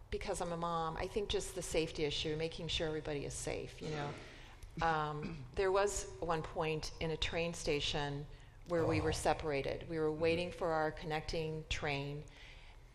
[0.10, 3.76] because I'm a mom, I think just the safety issue, making sure everybody is safe.
[3.82, 8.26] You know, um, there was one point in a train station
[8.70, 9.86] where we were separated.
[9.90, 12.24] We were waiting for our connecting train,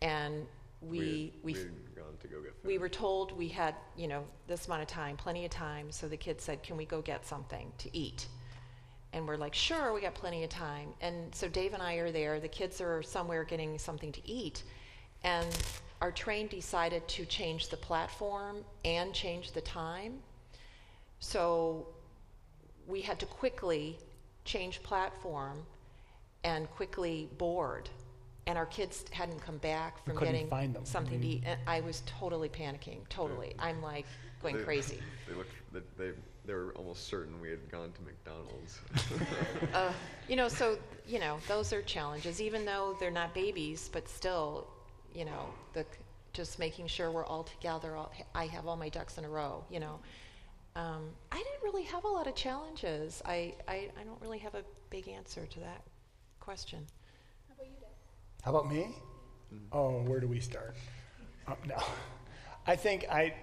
[0.01, 0.45] and
[0.81, 1.53] we we.
[1.53, 1.59] we
[1.95, 2.67] gone to go get food.
[2.67, 5.91] we were told we had, you know, this amount of time, plenty of time.
[5.91, 8.27] So the kids said, "Can we go get something to eat?"
[9.13, 12.11] And we're like, "Sure, we got plenty of time." And so Dave and I are
[12.11, 12.39] there.
[12.39, 14.63] The kids are somewhere getting something to eat,
[15.23, 15.47] and
[16.01, 20.19] our train decided to change the platform and change the time.
[21.19, 21.87] So
[22.87, 23.97] we had to quickly
[24.43, 25.65] change platform
[26.43, 27.89] and quickly board.
[28.45, 30.83] And our kids hadn't come back from getting find them.
[30.85, 31.43] something to eat.
[31.45, 33.55] And I was totally panicking, totally.
[33.57, 34.05] I'm like
[34.41, 34.99] going They- crazy.
[35.29, 35.53] They looked.
[35.71, 36.11] They, they
[36.45, 38.79] they were almost certain we had gone to McDonald's.
[39.73, 39.93] uh,
[40.27, 42.41] you know, so you know, those are challenges.
[42.41, 44.67] Even though they're not babies, but still,
[45.13, 45.85] you know, the
[46.33, 47.95] just making sure we're all together.
[47.95, 49.63] All, I have all my ducks in a row.
[49.69, 49.99] You know,
[50.75, 53.21] um, I didn't really have a lot of challenges.
[53.25, 55.83] I, I I don't really have a big answer to that
[56.39, 56.85] question.
[57.47, 57.89] How about you, Dad?
[58.43, 58.95] How about me?
[59.71, 60.75] Oh, where do we start?
[61.47, 61.77] Uh, no,
[62.67, 63.33] I think I.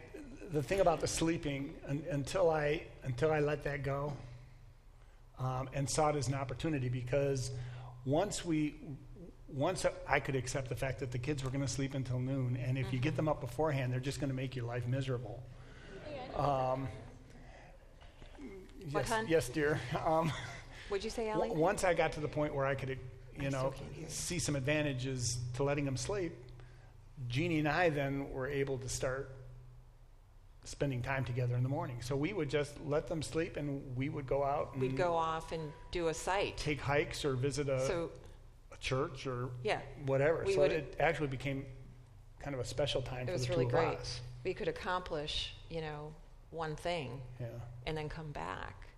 [0.52, 4.12] The thing about the sleeping un, until I until I let that go,
[5.38, 7.52] um, and saw it as an opportunity because
[8.04, 8.74] once we
[9.54, 12.56] once I could accept the fact that the kids were going to sleep until noon,
[12.64, 15.42] and if you get them up beforehand, they're just going to make your life miserable.
[16.36, 16.88] Um,
[18.92, 19.80] yes, yes, dear.
[20.04, 20.32] Um,
[20.90, 22.96] Would you say, W- Once I got to the point where I could, you
[23.40, 24.08] I know, still can't hear you.
[24.10, 26.32] see some advantages to letting them sleep,
[27.28, 29.30] Jeannie and I then were able to start
[30.64, 31.96] spending time together in the morning.
[32.00, 35.14] So we would just let them sleep, and we would go out and We'd go
[35.14, 36.56] off and do a site.
[36.56, 38.29] take hikes or visit a, So a
[38.80, 40.42] church or yeah, whatever.
[40.46, 41.64] We so it actually became
[42.40, 43.88] kind of a special time it for was the really two great.
[43.88, 44.20] of us.
[44.44, 46.12] We could accomplish, you know,
[46.50, 47.46] one thing Yeah.
[47.86, 48.88] and then come back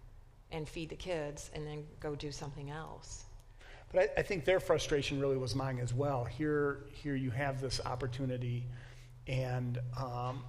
[0.53, 3.25] and feed the kids and then go do something else.
[3.93, 6.25] But I, I think their frustration really was mine as well.
[6.25, 8.67] Here, here you have this opportunity,
[9.27, 10.45] and um,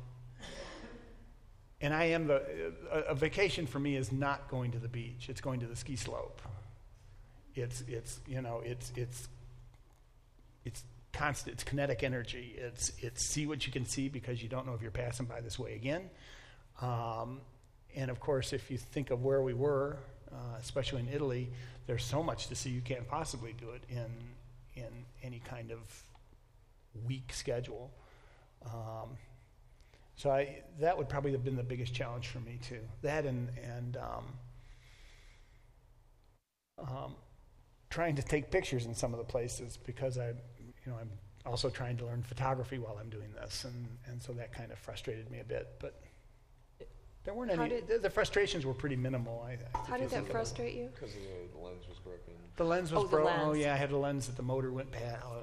[1.82, 5.28] and I am the a, a vacation for me is not going to the beach.
[5.28, 6.42] It's going to the ski slope.
[7.56, 9.28] It's it's you know it's it's
[10.66, 11.54] it's constant.
[11.54, 12.56] It's kinetic energy.
[12.58, 15.42] It's it's see what you can see because you don't know if you're passing by
[15.42, 16.10] this way again.
[16.82, 17.42] Um,
[17.96, 19.98] and of course, if you think of where we were,
[20.32, 21.50] uh, especially in Italy,
[21.86, 24.12] there's so much to see you can't possibly do it in
[24.76, 25.80] in any kind of
[27.08, 27.92] week schedule.
[28.66, 29.18] Um,
[30.16, 32.82] so I that would probably have been the biggest challenge for me too.
[33.02, 34.26] That and and um,
[36.80, 37.16] um,
[37.94, 41.12] trying to take pictures in some of the places because I, you know, I'm
[41.46, 44.80] also trying to learn photography while I'm doing this, and and so that kind of
[44.80, 46.00] frustrated me a bit, but.
[47.26, 47.76] There weren't How any.
[47.76, 49.46] did- the, the frustrations were pretty minimal.
[49.48, 50.90] I, I, How did that think frustrate you?
[50.94, 52.34] Because the lens was broken.
[52.58, 53.40] The lens was Oh, the broken.
[53.40, 53.60] Oh lens.
[53.64, 55.20] yeah, I had a lens that the motor went bad.
[55.24, 55.38] Oh,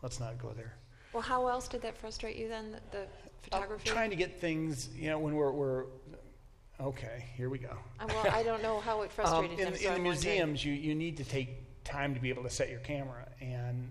[0.00, 0.72] let's not go there.
[1.12, 2.70] Well, how else did that frustrate you then?
[2.92, 3.08] The, the I'm
[3.42, 3.90] photography?
[3.90, 5.84] trying to get things, you know, when we're, we're
[6.80, 7.26] okay.
[7.36, 7.76] Here we go.
[8.00, 9.74] Uh, well, I don't know how it Um, frustrated in him.
[9.74, 10.02] so in the I'm wondering.
[10.04, 13.90] museums, you, you need to take time to be able to set your camera, and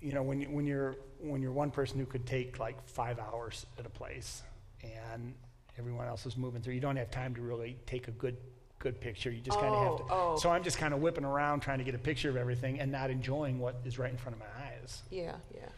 [0.00, 3.18] you know when you, when you're when you're one person who could take like five
[3.18, 4.42] hours at a place,
[4.82, 5.34] and
[5.78, 8.36] everyone else is moving through, you don't have time to really take a good
[8.78, 9.30] good picture.
[9.30, 10.12] You just kind of have to.
[10.14, 10.36] Oh, oh.
[10.38, 12.92] So I'm just kind of whipping around trying to get a picture of everything and
[12.92, 15.02] not enjoying what is right in front of my eyes.
[15.10, 15.68] Yeah, yeah.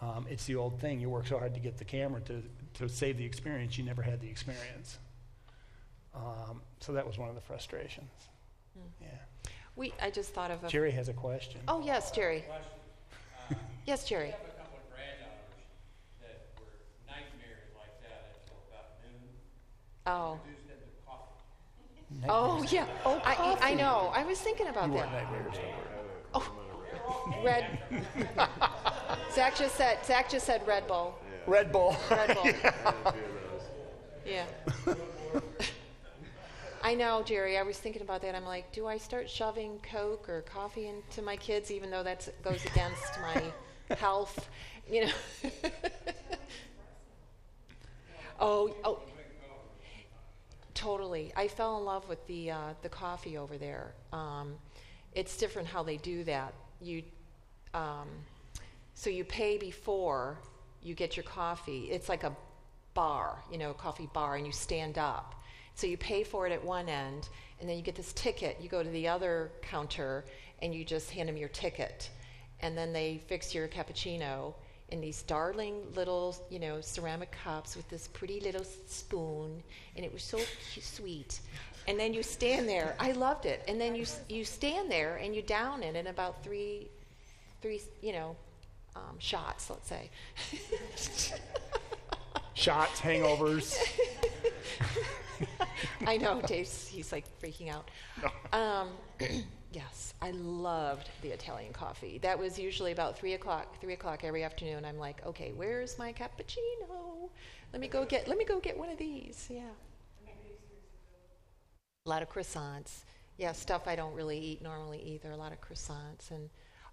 [0.00, 1.00] Um, it's the old thing.
[1.00, 2.42] You work so hard to get the camera to,
[2.74, 4.98] to save the experience, you never had the experience.
[6.14, 8.10] Um, so that was one of the frustrations.
[8.74, 9.04] Hmm.
[9.04, 9.08] Yeah.
[9.78, 10.68] We, I just thought of a.
[10.68, 11.60] Jerry has a question.
[11.68, 12.44] Oh, yes, Jerry.
[13.48, 13.56] Um,
[13.86, 14.24] yes, Jerry.
[14.24, 15.38] I have a couple of granddaughters
[16.20, 16.66] that were
[17.06, 19.30] nightmares like that until about noon.
[20.04, 20.40] Oh.
[20.48, 22.26] Introduced them to coffee.
[22.28, 22.86] Oh, yeah.
[23.06, 24.10] Oh, oh I, I know.
[24.12, 25.12] I was thinking about You that.
[25.12, 25.56] want nightmares
[26.34, 26.50] over.
[26.50, 27.42] Oh.
[27.44, 27.78] Red.
[29.32, 30.04] Zach just said.
[30.04, 31.16] Zach just said Red Bull.
[31.46, 31.96] Red Bull.
[32.10, 32.52] Red Bull.
[34.26, 34.44] Yeah.
[36.88, 37.58] I know, Jerry.
[37.58, 38.34] I was thinking about that.
[38.34, 42.26] I'm like, do I start shoving Coke or coffee into my kids, even though that
[42.42, 43.42] goes against my
[43.96, 44.48] health?
[44.90, 45.12] You know.
[48.40, 49.02] oh, oh.
[50.72, 51.30] Totally.
[51.36, 53.92] I fell in love with the uh, the coffee over there.
[54.14, 54.54] Um,
[55.14, 56.54] it's different how they do that.
[56.80, 57.02] You,
[57.74, 58.08] um,
[58.94, 60.38] so you pay before
[60.82, 61.90] you get your coffee.
[61.90, 62.34] It's like a
[62.94, 65.34] bar, you know, a coffee bar, and you stand up.
[65.78, 67.28] So you pay for it at one end,
[67.60, 68.58] and then you get this ticket.
[68.60, 70.24] You go to the other counter,
[70.60, 72.10] and you just hand them your ticket,
[72.62, 74.54] and then they fix your cappuccino
[74.88, 79.62] in these darling little, you know, ceramic cups with this pretty little spoon,
[79.94, 81.38] and it was so cu- sweet.
[81.86, 82.96] And then you stand there.
[82.98, 83.62] I loved it.
[83.68, 86.88] And then you you stand there and you down it in about three,
[87.62, 88.34] three, you know,
[88.96, 89.70] um, shots.
[89.70, 90.10] Let's say.
[92.54, 93.78] Shots, hangovers.
[96.06, 97.90] I know, Dave's, he's like freaking out.
[98.52, 98.88] Um,
[99.72, 102.18] yes, I loved the Italian coffee.
[102.18, 104.84] That was usually about three o'clock, three o'clock every afternoon.
[104.84, 107.28] I'm like, okay, where's my cappuccino?
[107.72, 109.48] Let me go get, let me go get one of these.
[109.50, 109.62] Yeah.
[112.06, 113.04] A lot of croissants.
[113.36, 115.30] Yeah, stuff I don't really eat normally either.
[115.30, 116.48] A lot of croissants and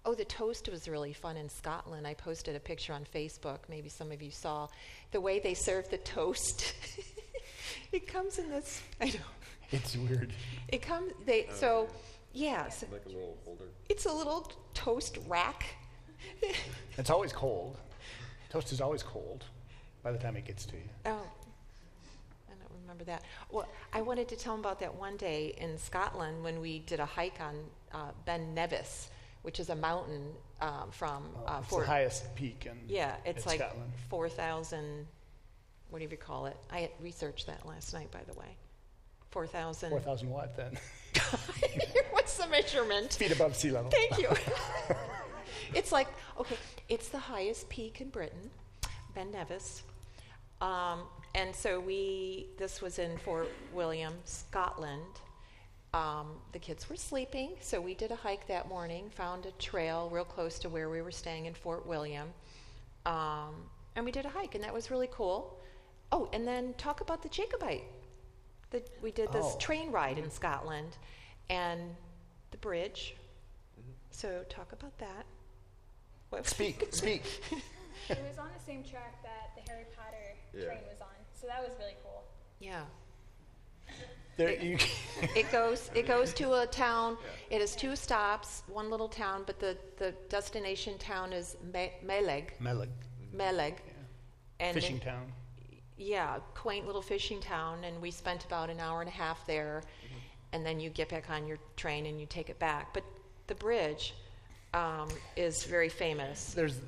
[0.06, 2.06] oh, the toast was really fun in Scotland.
[2.06, 3.58] I posted a picture on Facebook.
[3.68, 4.68] Maybe some of you saw
[5.10, 6.74] the way they serve the toast.
[7.92, 8.82] it comes in this.
[9.00, 9.12] I know.
[9.72, 10.32] it's weird.
[10.68, 11.12] It comes.
[11.24, 11.88] They so.
[12.32, 13.64] Yes, Like a little holder.
[13.88, 15.64] it's a little toast rack.
[16.98, 17.78] It's always cold.
[18.50, 19.44] Toast is always cold
[20.02, 20.82] by the time it gets to you.
[21.06, 21.10] Oh,
[22.48, 23.22] I don't remember that.
[23.50, 27.00] Well, I wanted to tell them about that one day in Scotland when we did
[27.00, 27.54] a hike on
[27.92, 29.08] uh, Ben Nevis,
[29.42, 31.84] which is a mountain um, from uh, it's Fort.
[31.84, 33.92] the highest peak in yeah, it's in like Scotland.
[34.10, 35.06] four thousand.
[35.90, 36.56] What do you call it?
[36.70, 38.56] I had researched that last night, by the way.
[39.30, 39.90] Four thousand.
[39.90, 40.78] 4,000 what then?
[42.10, 43.12] What's the measurement?
[43.12, 43.90] Feet above sea level.
[43.90, 44.28] Thank you.
[45.74, 46.08] it's like,
[46.38, 46.56] okay,
[46.88, 48.50] it's the highest peak in Britain,
[49.14, 49.82] Ben Nevis.
[50.60, 51.00] Um,
[51.34, 55.20] and so we, this was in Fort William, Scotland.
[55.92, 60.10] Um, the kids were sleeping, so we did a hike that morning, found a trail
[60.10, 62.28] real close to where we were staying in Fort William.
[63.04, 63.54] Um,
[63.94, 65.55] and we did a hike, and that was really cool.
[66.12, 67.84] Oh, and then talk about the Jacobite.
[68.70, 69.58] The, we did this Oh.
[69.58, 70.96] train ride in Scotland
[71.50, 71.94] and
[72.50, 73.16] the bridge.
[74.10, 75.26] So talk about that.
[76.30, 77.22] What- Speak, speak.
[78.08, 80.64] it was on the same track that the Harry Potter Yeah.
[80.66, 81.08] train was on,
[81.40, 82.24] so that was really cool.
[82.60, 82.82] Yeah.
[84.36, 84.76] There, you,
[85.36, 87.16] It goes it goes to a town.
[87.50, 92.50] It has two stops, one little town, but the, the destination town is Me- Meleg.
[92.60, 92.88] Melig,
[93.34, 93.74] Meleg.
[94.60, 95.32] And fishing then- town.
[95.98, 99.82] Yeah, quaint little fishing town, and we spent about an hour and a half there,
[100.52, 102.92] and then you get back on your train and you take it back.
[102.92, 103.02] But
[103.46, 104.14] the bridge
[104.74, 106.52] um, is very famous.
[106.52, 106.78] There's,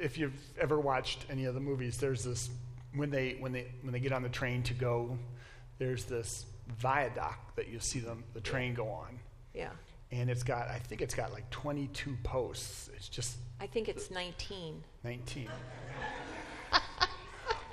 [0.00, 2.48] if you've ever watched any of the movies, there's this
[2.94, 5.18] when they when they when they get on the train to go,
[5.78, 6.46] there's this
[6.78, 9.18] viaduct that you see them the train go on,
[9.52, 9.70] Yeah,
[10.12, 12.88] and it's got I think it's got like 22 posts.
[12.94, 14.82] It's just I think it's 19.
[15.02, 15.48] 19.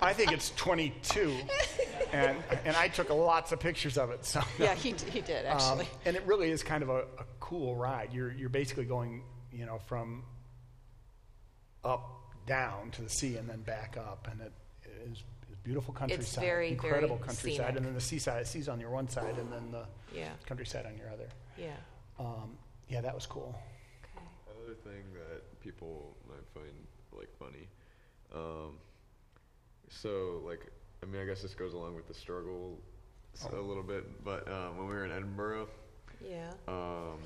[0.01, 1.35] I think it's 22,
[2.11, 2.35] and
[2.65, 4.25] and I took lots of pictures of it.
[4.25, 5.87] So Yeah, he, d- he did Um, actually.
[6.05, 8.11] and it really is kind of a, a cool ride.
[8.13, 10.23] You're you're basically going, you know, from
[11.83, 12.09] up
[12.47, 14.51] down to the sea and then back up, and it
[15.05, 17.75] is is beautiful countryside, it's very, incredible very countryside, scenic.
[17.77, 19.85] and then the seaside, sea's on your one side, and then the
[20.15, 20.29] Yeah.
[20.45, 21.27] countryside on your other.
[21.57, 21.75] yeah.
[22.19, 23.55] Um, yeah, that was cool.
[24.03, 24.25] Okay.
[24.57, 26.73] Another thing that people might find
[27.13, 27.67] like funny.
[28.35, 28.77] Um,
[29.91, 30.65] so like,
[31.03, 32.77] I mean, I guess this goes along with the struggle
[33.51, 35.67] a little bit, but um, when we were in Edinburgh,
[36.27, 36.51] Yeah.
[36.67, 37.17] um,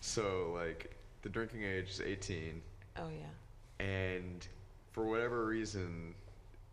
[0.00, 2.60] so like the drinking age is 18,
[2.98, 3.84] Oh yeah.
[3.84, 4.46] and
[4.92, 6.14] for whatever reason,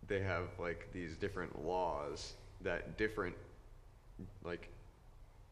[0.08, 3.36] they have like these different laws that different
[4.44, 4.70] like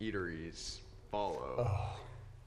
[0.01, 0.77] eateries
[1.11, 1.67] follow.
[1.69, 1.99] Oh.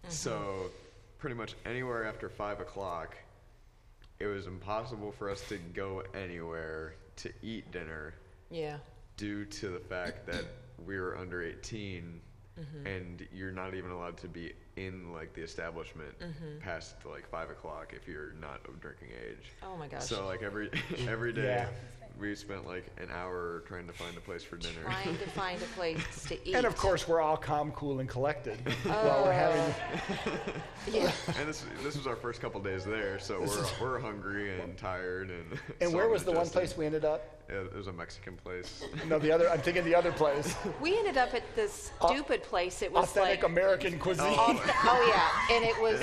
[0.08, 0.70] So
[1.18, 3.16] pretty much anywhere after five o'clock,
[4.20, 8.14] it was impossible for us to go anywhere to eat dinner
[8.50, 8.78] Yeah.
[9.16, 10.44] due to the fact that
[10.84, 12.20] we were under 18
[12.58, 12.86] Mm-hmm.
[12.88, 16.58] and you're not even allowed to be in like the establishment Mm-hmm.
[16.58, 19.52] past like five o'clock if you're not of drinking age.
[19.62, 20.02] Oh my gosh.
[20.02, 20.68] So like every
[21.06, 21.68] every day Yeah.
[22.20, 24.82] We spent like an hour trying to find a place for dinner.
[24.82, 26.54] Trying to find a place to eat.
[26.54, 28.88] And of course, we're all calm, cool, and collected Oh.
[28.88, 29.32] while we're oh.
[29.32, 29.74] having.
[30.90, 31.12] Yeah.
[31.38, 35.30] and this this was our first couple days there, so we're we're hungry and tired
[35.30, 35.58] and.
[35.82, 37.38] And where was the one place we ended up?
[37.50, 38.82] It was a Mexican place.
[39.06, 39.50] No, the other.
[39.50, 40.54] I'm thinking the other place.
[40.80, 42.80] We ended up at this stupid place.
[42.80, 44.26] It was Authentic like, American cuisine.
[44.28, 46.00] oh, oh yeah, and it was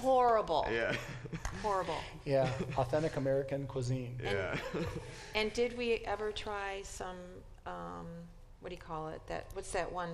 [0.00, 0.94] horrible, yeah,
[1.66, 1.98] horrible.
[2.24, 4.18] Yeah, authentic American cuisine.
[4.22, 4.56] yeah.
[5.34, 7.16] And did we ever try some?
[7.66, 8.06] Um,
[8.60, 9.20] what do you call it?
[9.26, 10.10] That what's that one?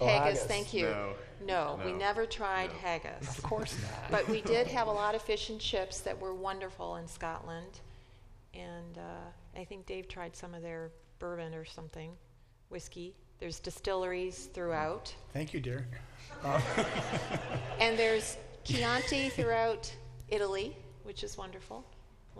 [0.00, 0.40] Oh, haggis.
[0.40, 0.44] haggis.
[0.44, 0.86] Thank you.
[0.86, 1.12] No.
[1.44, 2.78] No, we never tried No.
[2.88, 3.28] haggis.
[3.36, 4.10] Of course not.
[4.10, 7.80] But we did have a lot of fish and chips that were wonderful in Scotland.
[8.54, 12.10] And uh, I think Dave tried some of their bourbon or something,
[12.70, 13.14] whiskey.
[13.38, 15.14] There's distilleries throughout.
[15.34, 15.86] Thank you, dear.
[17.80, 19.92] And there's Chianti throughout
[20.28, 21.84] Italy, which is wonderful.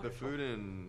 [0.03, 0.89] The food in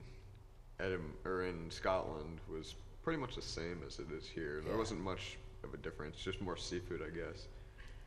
[0.80, 4.62] Edinburgh or in Scotland was pretty much the same as it is here.
[4.66, 7.48] There wasn't much of a difference, just more seafood, I guess.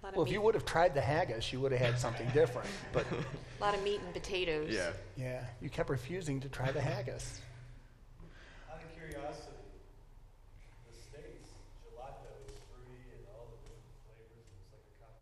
[0.02, 2.28] A lot Well, if you would have tried the haggis, you would have had something
[2.34, 2.68] different.
[2.92, 3.06] But
[3.60, 4.70] a lot of meat and potatoes.
[4.70, 4.92] Yeah.
[5.16, 7.40] yeah, you kept refusing to try the haggis.
[8.70, 9.56] Out of curiosity,
[10.90, 11.48] the States,
[11.84, 15.16] gelato is free and all the different flavors, and it's like a cup.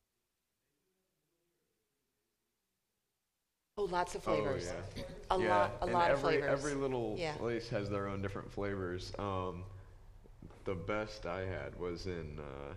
[3.79, 4.69] Oh, lots of flavors.
[4.69, 5.03] Oh, yeah.
[5.31, 5.49] A yeah.
[5.57, 6.51] lot, a and lot every, of flavors.
[6.51, 7.33] Every little Yeah.
[7.35, 9.13] place has their own different flavors.
[9.21, 9.63] Um,
[10.65, 12.39] the best I had was in.
[12.41, 12.75] Uh,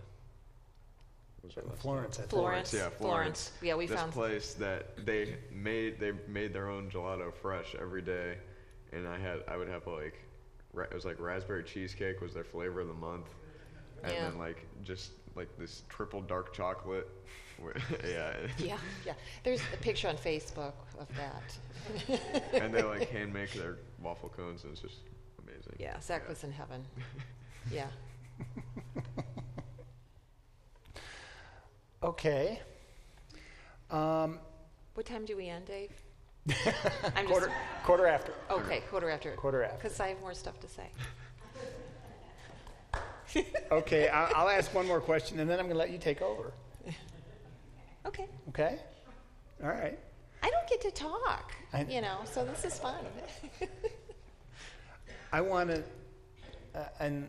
[1.42, 2.30] what was our last Florence, I think.
[2.30, 2.74] Florence.
[2.74, 3.52] Yeah, Florence.
[3.64, 6.00] Yeah, we this found- place that they made.
[6.00, 8.38] They made their own gelato fresh every day,
[8.94, 9.40] and I had.
[9.48, 10.20] I would have like.
[10.74, 13.28] ra- It was like raspberry cheesecake was their flavor of the month,
[14.04, 14.30] and Yeah.
[14.30, 17.10] then like just like this triple dark chocolate.
[17.62, 18.34] Wi- yeah.
[18.58, 19.14] Yeah, yeah.
[19.44, 21.58] There's a picture on Facebook of that.
[22.54, 24.98] and they like hand make their waffle cones, and it's just
[25.42, 25.74] amazing.
[25.80, 26.84] Yeah, Zach was in heaven.
[27.72, 27.88] Yeah.
[32.04, 32.60] Okay.
[33.92, 34.40] Um,
[34.96, 35.92] What time do we end, Dave?
[37.16, 38.34] I'm quarter, just quarter after.
[38.50, 38.82] okay.
[38.90, 39.32] Quarter after.
[39.34, 39.78] Quarter after.
[39.78, 40.88] Because I have more stuff to say.
[43.72, 46.22] Okay, I'll, I'll ask one more question, and then I'm going to let you take
[46.22, 46.52] over.
[48.06, 48.26] Okay.
[48.50, 48.78] Okay?
[49.64, 49.98] All right.
[50.44, 52.96] I don't get to talk, I- you know, so this is fun.
[55.34, 55.84] I want to,
[56.76, 57.28] uh, and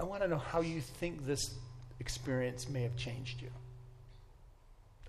[0.00, 1.54] I want to know how you think this
[2.00, 3.50] experience may have changed you.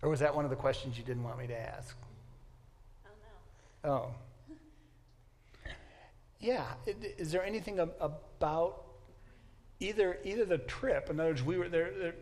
[0.02, 1.96] Or was that one of the questions you didn't want me to ask?
[3.06, 3.10] Oh,
[3.84, 3.90] no.
[3.92, 4.12] Oh.
[6.40, 6.66] Yeah.
[6.86, 8.84] Is there anything ab- about
[9.80, 11.10] either either the trip?
[11.10, 11.92] In other words, we were there.
[11.98, 12.16] there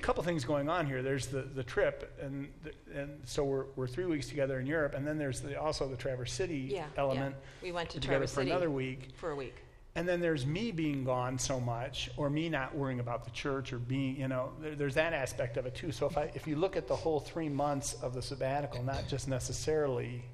[0.00, 1.02] a couple things going on here.
[1.02, 4.94] There's the, the trip, and the, and so we're, we're three weeks together in Europe,
[4.94, 6.86] and then there's the, also the Traverse City Yeah, yeah.
[6.96, 7.34] element.
[7.62, 8.50] We went to Traverse for City.
[8.50, 9.10] another week.
[9.16, 9.56] For a week.
[9.96, 13.72] And then there's me being gone so much, or me not worrying about the church,
[13.72, 15.92] or being, you know, there, there's that aspect of it too.
[15.92, 19.06] So if I, if you look at the whole three months of the sabbatical, not
[19.08, 20.24] just necessarily,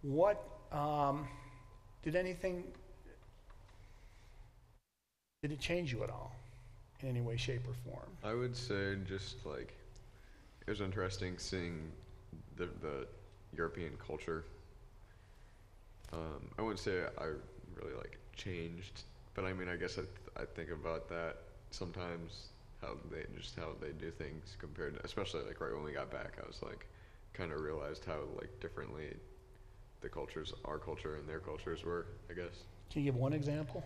[0.00, 1.28] what um,
[2.02, 2.64] did anything?
[5.42, 6.30] Did it change you at all,
[7.00, 8.06] in any way, shape, or form?
[8.22, 9.74] I would say just like
[10.64, 11.90] it was interesting seeing
[12.56, 13.08] the the
[13.56, 14.44] European culture.
[16.12, 17.24] Um, I wouldn't say I
[17.74, 19.02] really like changed,
[19.34, 20.02] but I mean I guess I
[20.40, 21.38] I think about that
[21.72, 25.92] sometimes how they just how they do things compared to especially like right when we
[25.92, 26.86] got back I was like
[27.32, 29.16] kind of realized how like differently
[30.02, 32.62] the cultures our culture and their cultures were I guess.
[32.90, 33.82] Can you give one example?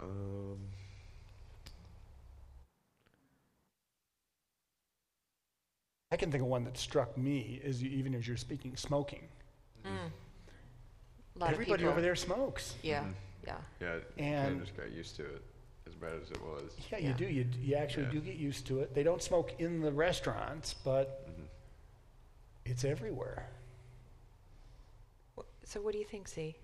[0.00, 0.58] Um,
[6.12, 9.28] I can think of one that struck me, as you, even as you're speaking, smoking.
[9.84, 9.88] A
[11.38, 12.74] lot Everybody over there smokes.
[12.82, 13.04] Yeah,
[13.46, 13.56] yeah.
[13.80, 15.42] yeah, And- of just got used to it
[15.86, 16.72] as bad as it was.
[16.90, 17.26] Yeah, you do.
[17.26, 18.12] You, d- you actually Yeah.
[18.12, 18.94] do get used to it.
[18.94, 21.42] They don't smoke in the restaurants, but Mm-hmm.
[22.64, 23.48] it's everywhere.
[25.64, 26.56] So what do you think, Z?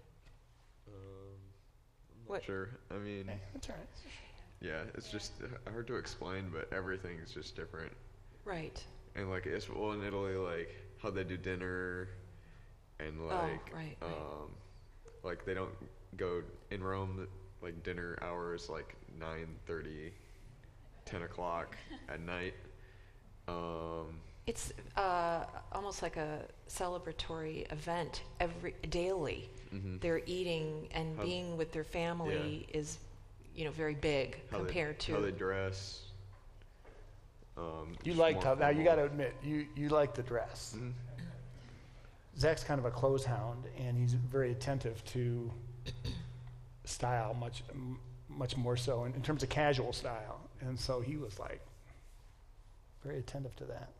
[2.33, 2.70] What- sure.
[2.91, 3.87] I mean, that's all right.
[4.61, 7.93] yeah, it's just uh, hard to explain, but everything is just different.
[8.45, 8.83] Right.
[9.14, 12.09] And like, it's well in Italy, like how they do dinner,
[12.99, 14.11] and like, Oh, right, right.
[14.11, 14.51] um,
[15.22, 15.74] like they don't
[16.16, 17.26] go in Rome.
[17.61, 20.12] Like dinner hours like nine thirty,
[21.05, 21.76] 10 o'clock
[22.09, 22.55] at night.
[23.47, 29.49] Um, It's uh, almost like a celebratory event every daily.
[29.72, 30.01] mhm.
[30.01, 32.99] They're eating and How- being with their family is,
[33.55, 35.12] you know, very big how compared they, to.
[35.14, 36.03] how they dress.
[37.57, 40.74] Um, You just liked how, now you got to admit, you, you like the dress.
[40.76, 40.93] Mhm.
[42.38, 45.53] Zach's kind of a clothes hound, and he's very attentive to
[46.84, 50.40] style, much m- much more so in, in terms of casual style.
[50.62, 51.61] And so he was like
[53.05, 53.90] very attentive to that.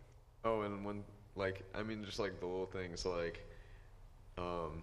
[0.45, 1.05] Oh, and one
[1.37, 3.45] like I mean, just like the little things like,
[4.39, 4.83] um,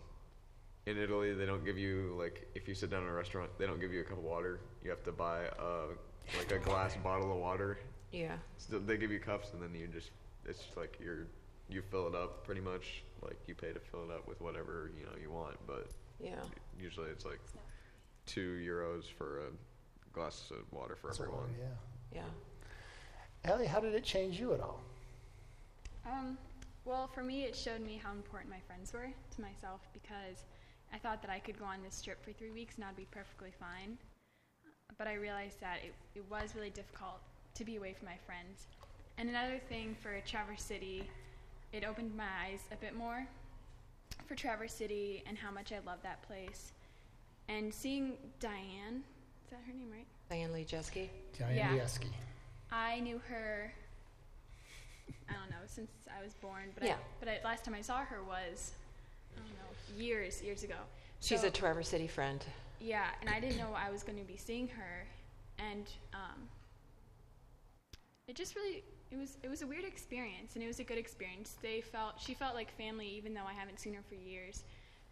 [0.86, 3.68] in Italy they don't give you like if you sit down in a restaurant they
[3.68, 4.60] don't give you a cup of water.
[4.84, 7.78] You have to buy a like a glass bottle of water.
[8.12, 8.38] yeah.
[8.58, 10.12] So they give you cups and then you just
[10.46, 11.28] it's just like you're
[11.70, 14.90] you fill it up pretty much like you pay to fill it up with whatever
[14.98, 15.88] you know you want, but
[16.20, 16.42] Yeah.
[16.82, 17.40] usually it's like
[18.26, 21.50] two euros for a glass of water for So, everyone.
[21.60, 22.22] yeah.
[22.22, 23.52] Yeah.
[23.52, 24.82] Ellie, how did it change you at all?
[26.06, 26.38] Um,
[26.86, 30.44] well, for me, it showed me how important my friends were to myself because
[30.94, 33.08] I thought that I could go on this trip for three weeks and I'd be
[33.12, 33.98] perfectly fine.
[34.98, 37.22] But I realized that it, it was really difficult
[37.56, 38.68] to be away from my friends.
[39.18, 41.04] And another thing for Traverse City,
[41.74, 43.28] it opened my eyes a bit more
[44.26, 46.72] for Traverse City and how much I love that place.
[47.50, 49.04] And seeing Diane,
[49.46, 50.06] is that her name right?
[50.30, 51.10] Diane Lee Jeske.
[51.38, 51.72] Diane Yeah.
[51.84, 52.08] Lieski.
[52.72, 53.74] I knew her.
[55.30, 56.94] I don't know since I was born, but Yeah.
[56.96, 58.72] I, but I, last time I saw her was
[59.36, 60.78] I don't know years years ago.
[61.22, 62.44] She's So- a Traverse City friend.
[62.80, 65.06] yeah, and I didn't know I was going to be seeing her,
[65.58, 66.48] and um,
[68.28, 70.98] it just really it was it was a weird experience, and it was a good
[70.98, 71.56] experience.
[71.62, 74.64] They felt she felt like family, even though I haven't seen her for years,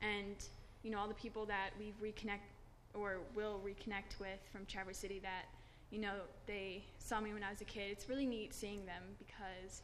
[0.02, 0.36] and
[0.84, 2.46] you know all the people that we reconnect
[2.94, 5.46] or will reconnect with from Traverse City that
[5.92, 6.14] you know
[6.46, 7.90] they saw me when I was a kid.
[7.92, 9.82] It's really neat seeing them because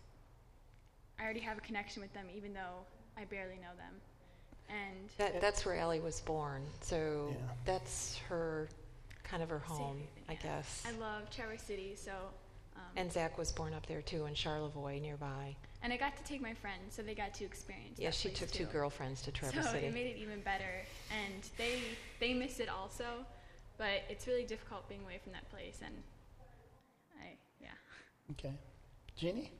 [1.19, 2.85] I already have a connection with them, even though
[3.17, 3.93] I barely know them,
[4.69, 6.63] and That, that's where Ellie was born.
[6.81, 7.35] So Yeah.
[7.65, 8.67] that's her,
[9.23, 10.39] kind of her home, Safe, I yeah.
[10.41, 10.83] guess.
[10.87, 12.11] I love Traverse City, so.
[12.75, 15.55] Um, And Zach was born up there too in Charlevoix nearby.
[15.83, 17.99] and I got to take my friends, so they got to experience.
[17.99, 18.65] Yeah, that she place took too.
[18.65, 19.81] two girlfriends to Traverse so City.
[19.83, 20.81] So it made it even better,
[21.11, 21.81] and they
[22.19, 23.25] they miss it also,
[23.77, 25.93] but it's really difficult being away from that place, and
[27.21, 27.69] I yeah.
[28.31, 28.53] Okay.
[29.15, 29.51] Jeannie?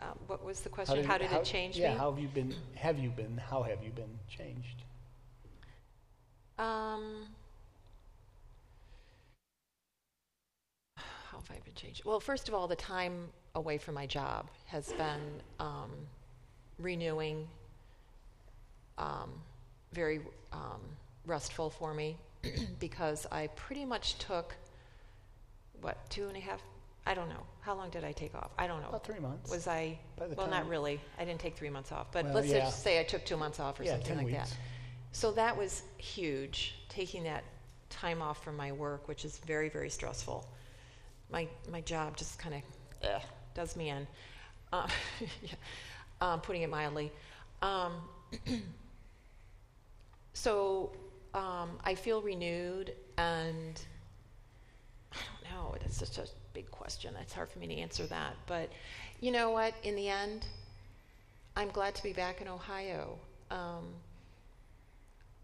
[0.00, 1.04] uh, what was the question?
[1.04, 1.98] How did, it change yeah, me?
[1.98, 4.82] how have you been, have you been, how have you been changed?
[6.58, 7.28] Um,
[10.96, 12.04] how have I been changed?
[12.04, 15.90] Well, first of all, the time away from my job has been um,
[16.78, 17.48] renewing,
[18.98, 19.30] um,
[19.92, 20.20] very
[20.52, 20.80] um,
[21.26, 22.16] restful for me
[22.80, 24.54] because I pretty much took,
[25.80, 26.62] what, two and a half?
[27.06, 27.42] I don't know.
[27.60, 28.50] How long did I take off?
[28.58, 28.88] I don't know.
[28.88, 29.50] About three months.
[29.50, 29.98] Was I?
[30.16, 31.00] By the Well, not really.
[31.18, 32.60] I didn't take three months off, but Well, let's yeah.
[32.60, 34.50] just say I took two months off or yeah, something 10 like weeks.
[34.50, 34.56] that.
[35.12, 37.44] So that was huge, taking that
[37.90, 40.46] time off from my work, which is very, very stressful.
[41.30, 42.56] My my job just kind
[43.02, 43.22] of
[43.54, 44.06] does me in,
[44.72, 44.88] uh,
[45.42, 45.50] yeah,
[46.20, 47.12] um, putting it mildly.
[47.62, 47.92] Um,
[50.34, 50.92] so
[51.36, 53.80] um, I feel renewed, and
[55.12, 55.76] I don't know.
[55.84, 57.14] It's such a big question.
[57.20, 58.34] It's hard for me to answer that.
[58.46, 58.70] But
[59.20, 59.74] you know what?
[59.82, 60.46] In the end,
[61.54, 63.18] I'm glad to be back in Ohio.
[63.50, 63.84] Um,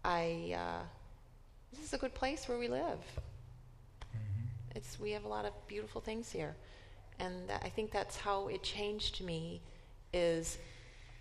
[0.03, 0.81] I uh,
[1.71, 2.99] this is a good place where we live.
[4.75, 6.55] It's we have a lot of beautiful things here,
[7.19, 9.61] and that, I think that's how it changed me.
[10.11, 10.57] Is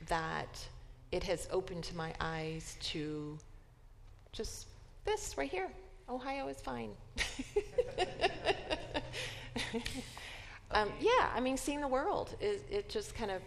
[0.09, 0.67] that
[1.11, 3.39] it has opened my eyes to
[4.33, 4.67] just
[5.05, 5.69] this right here.
[6.09, 6.91] Ohio is fine.
[10.71, 13.43] um, yeah, I mean, seeing the world is it just kind of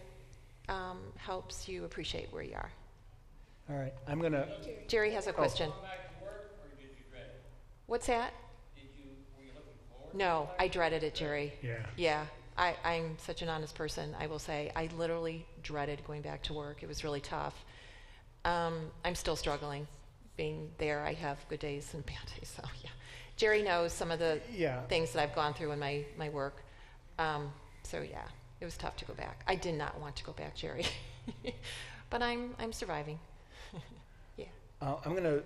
[0.68, 2.70] um, helps you appreciate where you are.
[3.68, 3.92] All right.
[4.06, 4.46] I'm going to,
[4.86, 5.70] Jerry has a question.
[5.82, 7.42] back to work, or did you dread it?
[7.86, 8.32] What's that?
[8.76, 8.84] You,
[9.36, 10.14] were you looking forward?
[10.16, 11.52] No, I dreaded it, Jerry.
[11.62, 11.84] yeah.
[11.96, 12.26] Yeah,
[12.56, 14.14] I, I'm such an honest person.
[14.20, 16.84] I will say I literally dreaded going back to work.
[16.84, 17.64] It was really tough.
[18.44, 19.88] Um, I'm still struggling
[20.36, 21.00] being there.
[21.00, 22.52] I have good days and bad days.
[22.56, 22.90] So yeah,
[23.36, 24.82] Jerry knows some of the Yeah.
[24.82, 26.62] things that I've gone through in my my work.
[27.18, 28.22] Um, so yeah,
[28.60, 29.42] it was tough to go back.
[29.46, 30.86] I did not want to go back, Jerry,
[32.10, 33.18] but I'm I'm surviving.
[34.36, 34.46] yeah.
[34.80, 35.42] Uh, I'm going to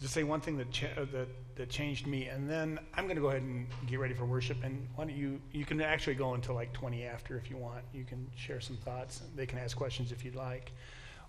[0.00, 3.16] just say one thing that, cha- uh, that that changed me, and then I'm going
[3.16, 4.58] to go ahead and get ready for worship.
[4.64, 5.40] And why don't you?
[5.52, 7.82] You can actually go until like 20 after if you want.
[7.94, 9.22] You can share some thoughts.
[9.36, 10.72] They can ask questions if you'd like.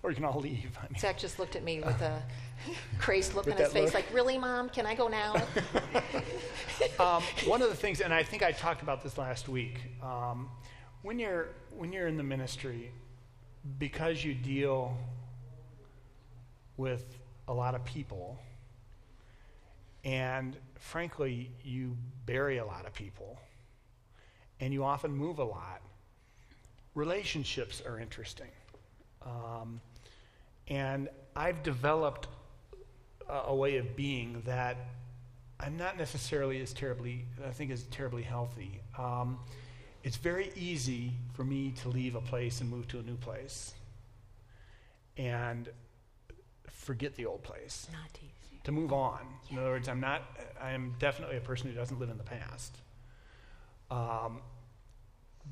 [0.02, 0.78] Or you can all leave.
[0.78, 2.22] I mean, Zach just looked at me with a
[2.98, 3.94] crazed look on his face, look?
[3.94, 4.68] like, "Really, Mom?
[4.68, 5.34] Can I go now?"
[6.98, 10.48] um, one of the things, and I think I talked about this last week, um,
[11.02, 12.90] when you're when you're in the ministry,
[13.78, 14.96] because you deal
[16.76, 17.18] with
[17.48, 18.38] a lot of people,
[20.04, 21.96] and frankly, you
[22.26, 23.38] bury a lot of people,
[24.60, 25.80] and you often move a lot.
[26.94, 28.50] Relationships are interesting,
[29.22, 29.80] um,
[30.68, 32.28] and I've developed
[33.28, 34.76] a, a way of being that
[35.60, 38.80] I'm not necessarily as terribly, I think, is terribly healthy.
[38.96, 39.38] Um,
[40.04, 43.74] it's very easy for me to leave a place and move to a new place
[45.16, 45.68] and
[46.70, 48.60] forget the old place, Not easy.
[48.64, 49.20] to move on.
[49.50, 50.22] In other words, I'm not,
[50.60, 52.76] I am definitely a person who doesn't live in the past.
[53.90, 54.40] Um,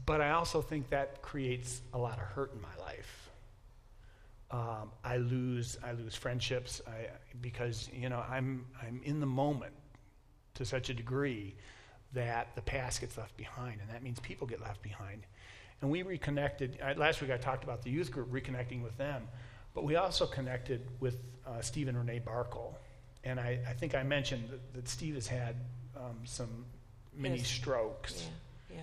[0.04, 3.25] but I also think that creates a lot of hurt in my life.
[4.56, 7.08] Um, I lose, I lose friendships I,
[7.42, 9.74] because you know I'm, I'm in the moment
[10.54, 11.54] to such a degree
[12.14, 15.26] that the past gets left behind, and that means people get left behind.
[15.82, 16.78] And we reconnected.
[16.82, 19.28] Uh, last week I talked about the youth group reconnecting with them,
[19.74, 22.74] but we also connected with uh, Steve and Renee Barkle.
[23.24, 25.56] And I, I think I mentioned that, that Steve has had
[25.96, 26.64] um, some
[27.14, 27.48] mini Yes.
[27.48, 28.26] strokes.
[28.70, 28.76] Yeah,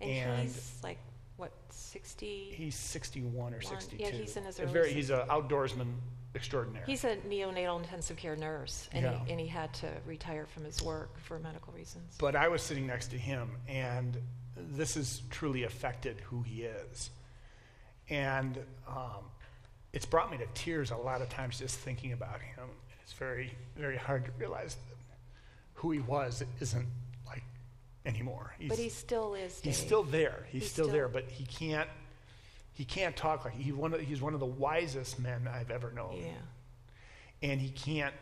[0.00, 0.08] yeah.
[0.08, 0.98] And, And- he's like,
[1.36, 2.52] what, 60?
[2.54, 3.60] He's 61 or One.
[3.60, 3.96] 62.
[4.02, 5.94] Yeah, he's in his A early very, He's an outdoorsman
[6.34, 6.84] extraordinaire.
[6.86, 9.24] He's a neonatal intensive care nurse, and, Yeah.
[9.24, 12.16] he, and he had to retire from his work for medical reasons.
[12.18, 14.16] But I was sitting next to him, and
[14.56, 17.10] this has truly affected who he is.
[18.10, 18.58] And
[18.88, 19.24] um,
[19.92, 22.68] it's brought me to tears a lot of times just thinking about him.
[23.02, 24.96] It's very, very hard to realize that
[25.74, 26.86] who he was isn't
[28.04, 28.54] anymore.
[28.68, 29.60] but he still is.
[29.60, 30.46] he's still there.
[30.50, 31.88] He's, He's still, still- there, but he can't.
[32.72, 35.92] He can't talk like he one of, he's one of the wisest men I've ever
[35.92, 37.48] known, Yeah.
[37.50, 38.14] and he can't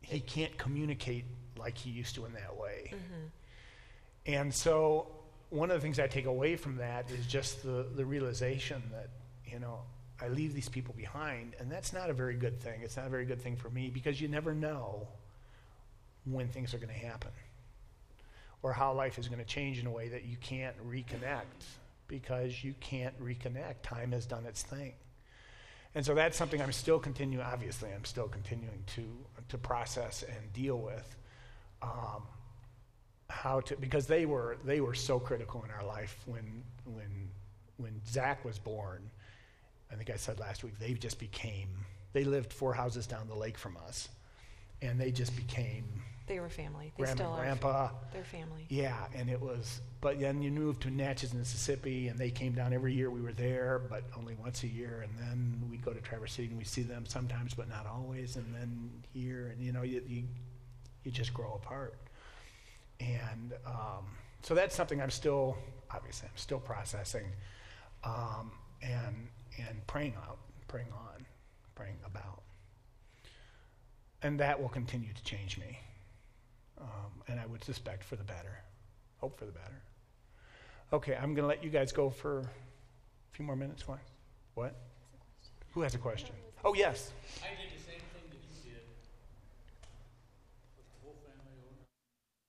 [0.00, 1.24] he can't communicate
[1.58, 2.92] like he used to in that way.
[2.94, 3.26] Mm-hmm.
[4.26, 5.08] And so,
[5.50, 9.08] one of the things I take away from that is just the, the realization that,
[9.44, 9.80] you know,
[10.20, 12.80] I leave these people behind, and that's not a very good thing.
[12.82, 15.08] It's not a very good thing for me because you never know
[16.24, 17.30] when things are going to happen
[18.62, 21.64] or how life is going to change in a way that you can't reconnect
[22.08, 23.82] because you can't reconnect.
[23.82, 24.92] Time has done its thing.
[25.94, 29.02] And so that's something I'm still continuing, obviously, I'm still continuing to,
[29.48, 31.16] to process and deal with.
[31.82, 32.22] Um,
[33.30, 37.30] how to because they were they were so critical in our life when when
[37.76, 39.10] when Zach was born.
[39.90, 41.68] I think I said last week they just became
[42.12, 44.08] they lived four houses down the lake from us,
[44.82, 45.84] and they just became
[46.28, 46.92] They were family.
[46.96, 47.42] They grandma still and are.
[47.42, 47.88] grandpa.
[48.12, 48.66] They're family.
[48.68, 49.80] Yeah, and it was.
[50.02, 53.10] But then you moved to Natchez, Mississippi, and they came down every year.
[53.10, 55.00] We were there, but only once a year.
[55.02, 58.36] And then we'd go to Traverse City, and we see them sometimes, but not always.
[58.36, 60.24] And then here, and you know, you you,
[61.02, 61.94] you just grow apart.
[63.00, 64.04] And um,
[64.42, 65.56] so that's something I'm still,
[65.90, 67.26] obviously, I'm still processing,
[68.04, 68.52] um,
[68.82, 71.24] and and praying out, praying on,
[71.74, 72.42] praying about.
[74.22, 75.78] And that will continue to change me
[77.58, 78.56] would suspect for the better,
[79.18, 79.82] hope for the better.
[80.92, 82.44] Okay, I'm going to let you guys go for a
[83.32, 83.86] few more minutes.
[83.88, 83.98] What?
[84.54, 84.76] What?
[85.74, 86.34] Who has a question?
[86.64, 87.10] Oh, yes.
[87.42, 88.82] I did the same thing that you did.
[90.76, 91.82] With the whole family over,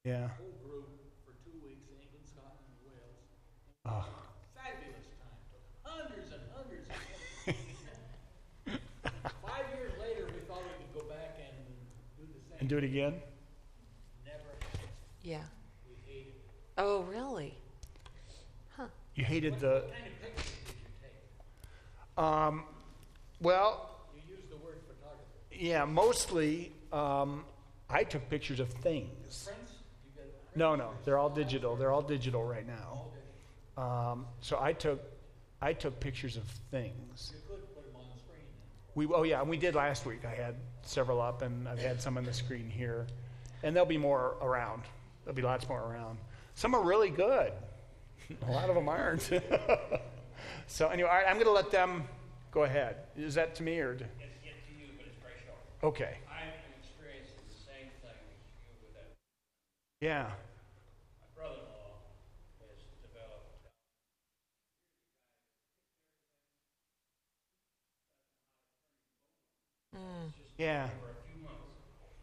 [0.05, 0.29] Yeah.
[0.37, 0.87] whole group
[1.25, 3.25] for two weeks, England, Scotland, and Wales.
[3.89, 4.05] Oh,
[4.53, 5.41] Fabulous time.
[5.83, 6.95] Hundreds and hundreds of.
[9.41, 11.57] Five years later, we thought we could go back and
[12.17, 12.57] do the same.
[12.61, 13.17] and do it again?
[15.29, 15.41] Never.
[15.41, 15.47] Yeah.
[15.87, 16.33] We hated.
[16.77, 17.53] Oh, really?
[18.75, 18.85] Huh.
[19.15, 19.67] You hated the.
[19.67, 20.85] What kind of pictures did you
[22.17, 22.23] take?
[22.23, 22.63] Um,
[23.41, 25.65] well, You used the word photography.
[25.67, 27.45] yeah, mostly um,
[27.89, 29.45] I took pictures of things.
[29.47, 29.73] Prints?
[30.15, 30.57] You got?
[30.57, 31.75] No, no, they're all digital.
[31.75, 33.03] They're all digital right now.
[33.81, 34.99] Um, so I took,
[35.61, 37.31] I took pictures of things.
[37.33, 38.43] You could put them on the screen.
[38.95, 40.25] We, oh yeah, and we did last week.
[40.25, 43.07] I had several up, and I've had some on the screen here,
[43.63, 44.83] and there'll be more around.
[45.29, 46.17] There'll be lots more around.
[46.55, 47.53] Some are really good.
[48.47, 49.21] A lot of them aren't.
[50.65, 52.05] so anyway, all right, I'm going to let them
[52.49, 52.95] go ahead.
[53.15, 53.93] Is that to me or?
[53.93, 54.09] To, It's
[54.43, 55.93] get to you, but it's very short.
[55.93, 56.17] okay.
[56.27, 56.49] I'm
[56.81, 59.13] experiencing the same thing as you with that.
[60.01, 60.23] Yeah.
[61.21, 61.93] My brother-in-law
[62.65, 63.69] has developed
[69.95, 70.31] Mm.
[70.57, 70.87] Yeah.
[71.01, 71.73] for a few months,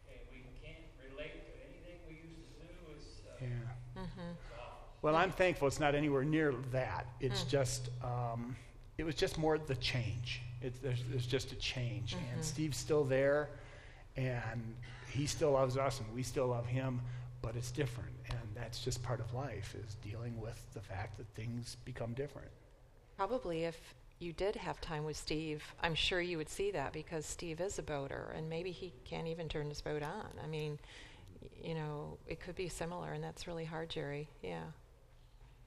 [0.08, 2.74] and we can't relate to anything we used to do.
[2.94, 4.02] It's, uh, Yeah.
[4.02, 4.32] Mm-hmm.
[5.02, 7.06] Well, I'm thankful it's not anywhere near that.
[7.20, 8.56] It's just, um,
[8.98, 10.42] it was just more the change.
[10.62, 12.16] It's, there's, there's just a change.
[12.34, 13.50] And Steve's still there,
[14.16, 14.74] and
[15.10, 17.00] he still loves us, and we still love him,
[17.42, 18.10] but it's different.
[18.30, 22.48] And that's just part of life, is dealing with the fact that things become different.
[23.16, 27.26] Probably if you did have time with Steve, I'm sure you would see that because
[27.26, 30.26] Steve is a boater and maybe he can't even turn his boat on.
[30.42, 30.78] I mean,
[31.62, 34.28] you know, it could be similar and that's really hard, Jerry.
[34.42, 34.64] Yeah.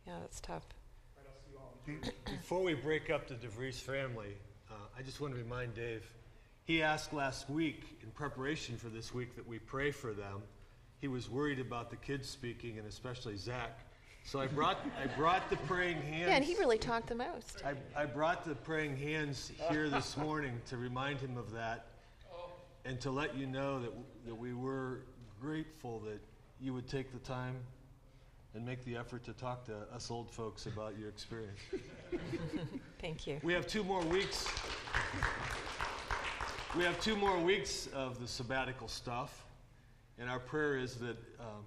[0.10, 0.64] Yeah, that's tough.
[2.26, 4.36] Before we break up the de Vries family,
[4.72, 6.04] uh, I just want to remind Dave,
[6.66, 10.42] he asked last week, in preparation for this week, that we pray for them.
[11.00, 13.82] He was worried about the kids speaking, and especially Zach.
[14.24, 16.30] So I brought, I brought the praying hands.
[16.30, 17.62] Yeah, and he really talked the most.
[17.64, 21.86] I, I brought the praying hands here this morning to remind him of that
[22.84, 23.92] and to let you know that,
[24.26, 25.02] that we were
[25.40, 26.20] grateful that
[26.60, 27.58] you would take the time
[28.56, 31.60] and make the effort to talk to us old folks about your experience.
[33.02, 33.40] Thank you.
[33.44, 34.48] We have two more weeks.
[36.76, 39.46] We have two more weeks of the sabbatical stuff,
[40.18, 41.64] and our prayer is that um,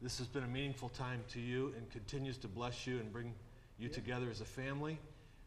[0.00, 3.34] this has been a meaningful time to you and continues to bless you and bring
[3.78, 4.98] you together as a family.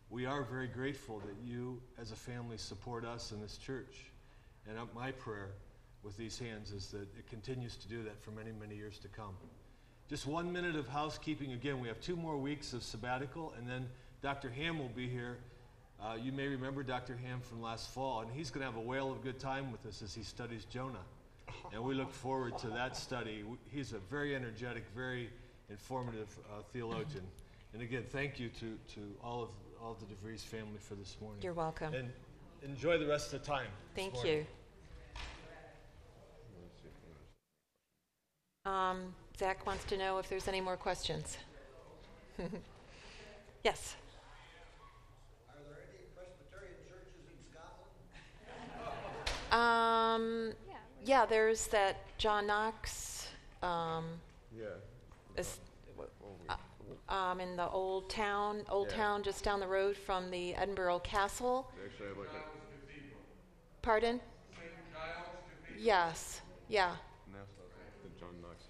[0.09, 4.11] We are very grateful that you, as a family, support us in this church.
[4.67, 5.51] And uh, my prayer
[6.03, 9.07] with these hands is that it continues to do that for many, many years to
[9.07, 9.35] come.
[10.11, 11.53] Just one minute of housekeeping.
[11.53, 13.87] Again, we have two more weeks of sabbatical, and then
[14.21, 14.49] Dr.
[14.49, 15.37] Ham will be here.
[16.03, 17.15] Uh, you may remember Dr.
[17.15, 19.85] Ham from last fall, and he's going to have a whale of good time with
[19.85, 21.05] us as he studies Jonah.
[21.71, 23.45] And we look forward to that study.
[23.69, 25.29] He's a very energetic, very
[25.69, 27.23] informative uh, theologian.
[27.73, 29.49] And again, thank you to, to all of
[29.81, 31.41] all of the de Vries family for this morning.
[31.41, 31.93] You're welcome.
[31.93, 32.11] And
[32.63, 33.67] enjoy the rest of the time.
[33.95, 34.45] Thank you.
[38.65, 41.39] Um, Zach wants to know if there's any more questions.
[43.63, 43.95] yes.
[45.49, 47.89] Are there any Presbyterian churches in Scotland?
[49.51, 50.75] Um, Yeah.
[51.03, 53.29] yeah, there's that John Knox
[53.63, 54.21] um,
[54.55, 54.65] Yeah.
[55.35, 55.59] is,
[56.47, 56.57] uh,
[57.11, 58.97] um, in the old town, old Yeah.
[58.97, 61.71] town just down the road from the Edinburgh Castle.
[61.83, 62.45] Actually, I look at
[63.81, 64.21] Pardon?
[65.79, 66.41] Yes.
[66.69, 66.95] Yeah.
[67.33, 67.39] now
[68.03, 68.65] the John Knox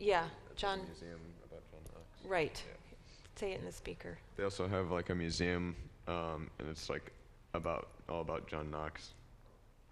[0.00, 0.24] Yeah.
[0.50, 0.80] A John.
[0.86, 2.06] museum about John Knox.
[2.26, 2.62] Right.
[2.66, 2.96] Yeah.
[3.36, 4.18] Say it in the speaker.
[4.36, 5.76] They also have like a museum,
[6.08, 7.12] um, and it's like
[7.54, 9.10] about all about John Knox.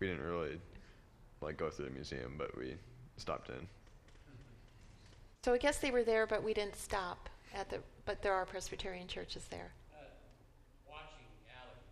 [0.00, 0.58] We didn't really
[1.40, 2.74] like go through the museum, but we
[3.16, 3.66] stopped in.
[5.44, 7.80] So I guess they were there, but we didn't stop at the.
[8.06, 9.72] But there are Presbyterian churches there.
[9.94, 10.00] Uh,
[10.88, 11.84] watching Allie,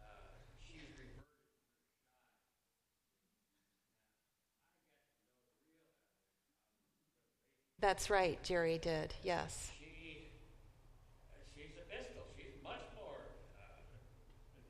[0.00, 0.04] uh,
[0.62, 1.24] she's reverted.
[7.84, 8.42] That's right.
[8.42, 9.12] Jerry did.
[9.22, 9.70] Yes.
[9.78, 10.30] She,
[11.28, 12.22] uh, she's a pistol.
[12.34, 13.12] She's much more,
[13.60, 13.76] uh,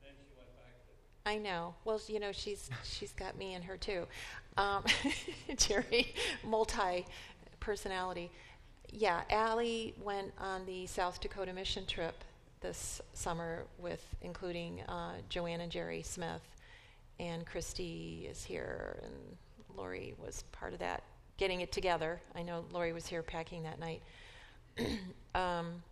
[0.03, 1.75] then she went back to I know.
[1.85, 4.05] Well, you know, she's she's got me and her too.
[4.57, 4.83] Um,
[5.55, 6.13] Jerry,
[6.43, 7.05] multi
[7.61, 8.31] personality.
[8.91, 12.21] Yeah, Allie went on the South Dakota mission trip
[12.59, 16.43] this summer with including uh, Joanne and Jerry Smith,
[17.17, 19.13] and Christy is here, and
[19.77, 21.01] Lori was part of that,
[21.37, 22.21] getting it together.
[22.33, 24.01] I know Lori was here packing that night.
[25.35, 25.83] um,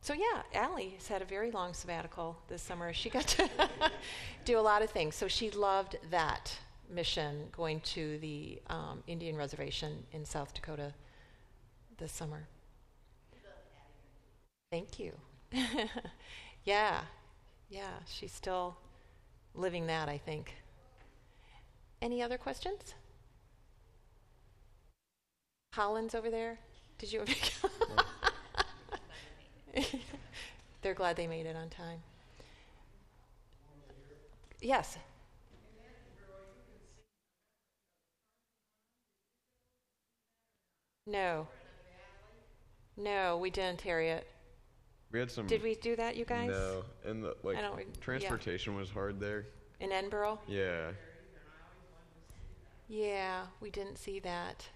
[0.00, 2.92] so yeah, Allie has had a very long sabbatical this summer.
[2.92, 3.48] She got to
[4.44, 5.14] do a lot of things.
[5.14, 6.58] So she loved that
[6.90, 10.92] mission, going to the um, Indian reservation in South Dakota
[11.98, 12.48] this summer.
[14.70, 15.12] Thank you.
[16.64, 17.02] yeah,
[17.68, 18.76] yeah, she's still
[19.54, 20.54] living that, I think.
[22.00, 22.94] Any other questions?
[25.72, 26.58] Collins over there?
[26.98, 27.24] Did you?
[30.82, 31.98] They're glad they made it on time.
[34.60, 34.98] Yes.
[41.06, 41.48] No.
[42.96, 44.26] No, we didn't, Harriet.
[45.10, 45.46] We had some.
[45.46, 46.50] Did we do that, you guys?
[46.50, 48.00] No, and the like I don't re- yeah.
[48.00, 49.46] transportation was hard there.
[49.80, 50.38] In Edinburgh?
[50.46, 50.92] Yeah,
[52.88, 54.68] Yeah, we didn't see that.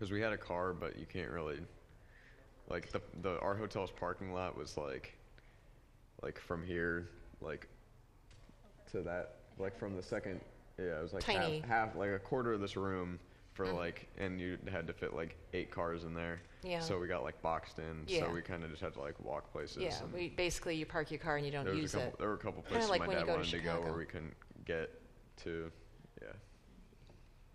[0.00, 1.58] Because we had a car, but you can't really.
[2.68, 5.18] Like the the our hotel's parking lot was like,
[6.22, 7.68] like from here, like,
[8.92, 10.40] to that, like from the second.
[10.78, 11.58] Yeah, it was like Tiny.
[11.60, 13.18] half, half, like a quarter of this room
[13.52, 13.76] for mm.
[13.76, 16.40] like, and you had to fit like eight cars in there.
[16.62, 16.80] Yeah.
[16.80, 18.04] So we got like boxed in.
[18.06, 18.20] Yeah.
[18.20, 19.78] So we kind of just had to like walk places.
[19.78, 21.98] Yeah, and we basically you park your car and you don't there was use a
[21.98, 22.18] couple, it.
[22.18, 23.58] There were a couple Kinda places like my when you dad go to wanted to
[23.58, 23.84] go Chicago.
[23.84, 24.34] where we couldn't
[24.64, 25.02] get
[25.42, 25.70] to.
[26.22, 26.28] Yeah.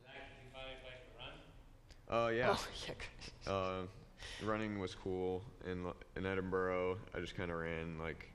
[0.03, 1.05] Zach, did you find a place
[2.07, 2.15] to?
[2.15, 2.55] Uh, yeah.
[2.57, 2.67] Oh,
[3.47, 3.51] yeah.
[3.51, 3.81] Uh,
[4.43, 5.85] running was cool in
[6.15, 6.97] in Edinburgh.
[7.15, 8.31] I just kind of ran like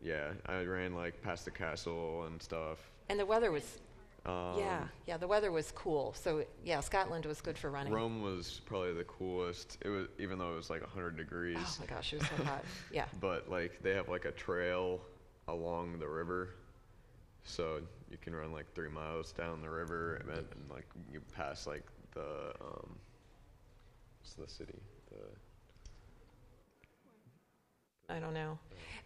[0.00, 2.78] yeah, I ran like past the castle and stuff.
[3.08, 3.78] And the weather was,
[4.26, 6.12] Um, yeah, yeah, the weather was cool.
[6.14, 7.92] So, yeah, Scotland was good for running.
[7.92, 9.78] Rome was probably the coolest.
[9.82, 11.56] It was even though it was like 100 degrees.
[11.60, 12.64] Oh my gosh, it was so hot.
[12.92, 13.06] Yeah.
[13.20, 15.00] But like they have like a trail
[15.48, 16.50] along the river,
[17.44, 21.20] so you can run like three miles down the river and, then and like you
[21.34, 21.84] pass like
[22.16, 22.96] the um,
[24.20, 24.80] what's the city?
[25.10, 25.22] The
[28.14, 28.58] I don't know.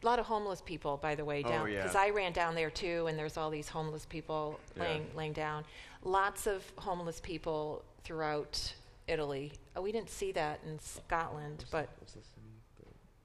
[0.02, 1.52] A lot of homeless people, by the way, down.
[1.52, 1.82] Oh, down yeah.
[1.82, 4.82] because I ran down there too, and there's all these homeless people Yeah.
[4.82, 5.64] laying laying down.
[6.02, 8.74] Lots of homeless people throughout
[9.08, 9.52] Italy.
[9.76, 12.46] Uh, we didn't see that in Scotland, but what's the city?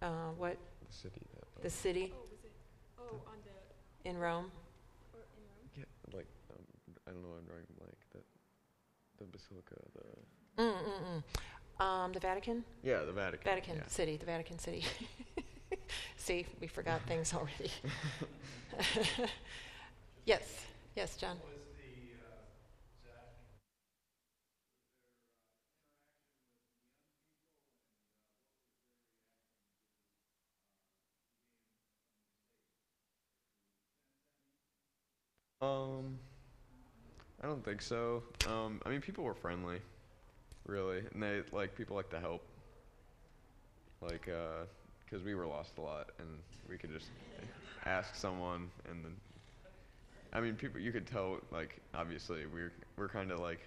[0.02, 0.58] The, uh, what
[0.88, 2.52] the city that the city Oh, was it?
[3.00, 4.52] Oh, on the in Rome?
[5.14, 5.70] or in Rome.
[5.78, 6.64] yeah, like um,
[7.08, 7.36] I don't know.
[7.38, 7.75] I'm drawing like
[9.32, 9.76] the the basilica.
[9.94, 11.24] The Mm, mm,
[11.80, 11.84] mm.
[11.86, 13.44] Um, the Vatican, yeah, the Vatican.
[13.44, 13.88] Vatican yeah.
[13.88, 14.86] City, the Vatican City.
[16.18, 17.72] see, we forgot things already.
[20.26, 20.66] yes,
[20.96, 21.38] yes, John.
[35.62, 36.20] Um,
[37.44, 38.24] I don't think so.
[38.48, 39.80] Um, I mean, people were friendly,
[40.66, 42.44] really, and they like people like to help.
[44.02, 44.66] Like, uh
[45.10, 46.28] 'cause we were lost a lot, and
[46.70, 47.10] we could just
[47.86, 49.16] ask someone, and then,
[50.34, 51.40] I mean, people you could tell.
[51.52, 53.62] Like, obviously, we're we're kind of like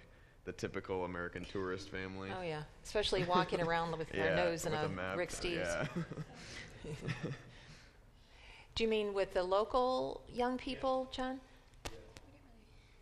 [0.45, 2.29] the typical American tourist family.
[2.37, 5.17] Oh yeah, especially walking around with yeah, nose in with a, map.
[5.17, 5.53] Rick Steves.
[5.55, 5.85] Yeah.
[8.75, 11.39] Do you mean with the local young people, John?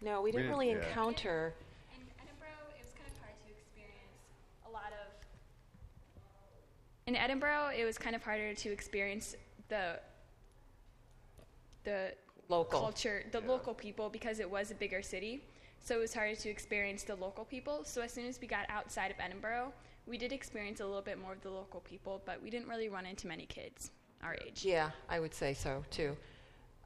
[0.02, 0.88] No, we didn't didn't- really yeah.
[0.88, 1.54] encounter.
[1.96, 4.18] In Edinburgh, it was kind of hard to experience
[4.66, 5.14] a lot of.
[7.08, 9.36] In Edinburgh, it was kind of harder to experience
[9.70, 10.00] the
[11.84, 12.14] the
[12.50, 12.80] Local.
[12.80, 15.44] culture, the local people, because it was a bigger city.
[15.80, 17.84] So it was harder to experience the local people.
[17.86, 19.72] So as soon as we got outside of Edinburgh,
[20.06, 22.88] we did experience a little bit more of the local people, but we didn't really
[22.90, 23.92] run into many kids
[24.24, 24.64] our age.
[24.66, 26.16] Yeah, I would say so too.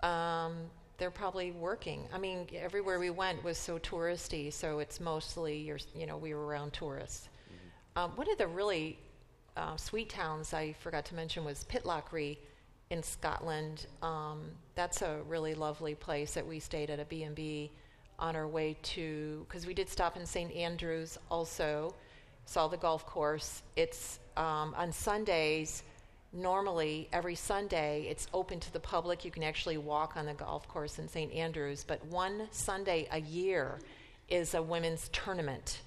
[0.03, 0.55] Um,
[1.01, 2.07] they're probably working.
[2.13, 6.35] I mean, everywhere we went was so touristy, so it's mostly you're, you know, we
[6.35, 7.27] were around tourists.
[7.95, 8.99] Um, one of the really
[9.57, 12.37] uh, sweet towns I forgot to mention was Pitlochry
[12.91, 13.87] in Scotland.
[14.03, 14.41] Um,
[14.75, 17.71] that's a really lovely place that we stayed at a B&B
[18.19, 20.53] on our way to, because we did stop in St.
[20.53, 21.95] Andrews also,
[22.45, 23.63] saw the golf course.
[23.75, 25.81] It's um, on Sundays,
[26.33, 29.25] normally every Sunday, it's open to the public.
[29.25, 31.31] You can actually walk on the golf course in St.
[31.33, 33.79] Andrews, but one Sunday a year
[34.29, 35.81] is a women's tournament,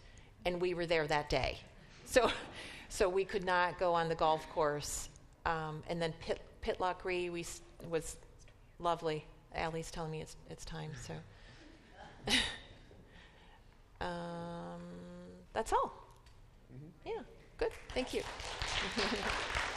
[0.45, 1.59] and we were there that day.
[2.05, 2.30] So,
[2.88, 5.09] so we could not go on the golf course.
[5.47, 7.45] Um, and then Pit, Pitlochry we
[7.90, 8.16] was
[8.78, 9.24] lovely.
[9.55, 10.90] Allie's telling me it's it's time.
[11.07, 11.14] So,
[14.01, 14.80] um,
[15.53, 15.92] that's all.
[17.07, 17.20] Yeah,
[17.59, 17.70] good.
[17.95, 18.22] Thank you.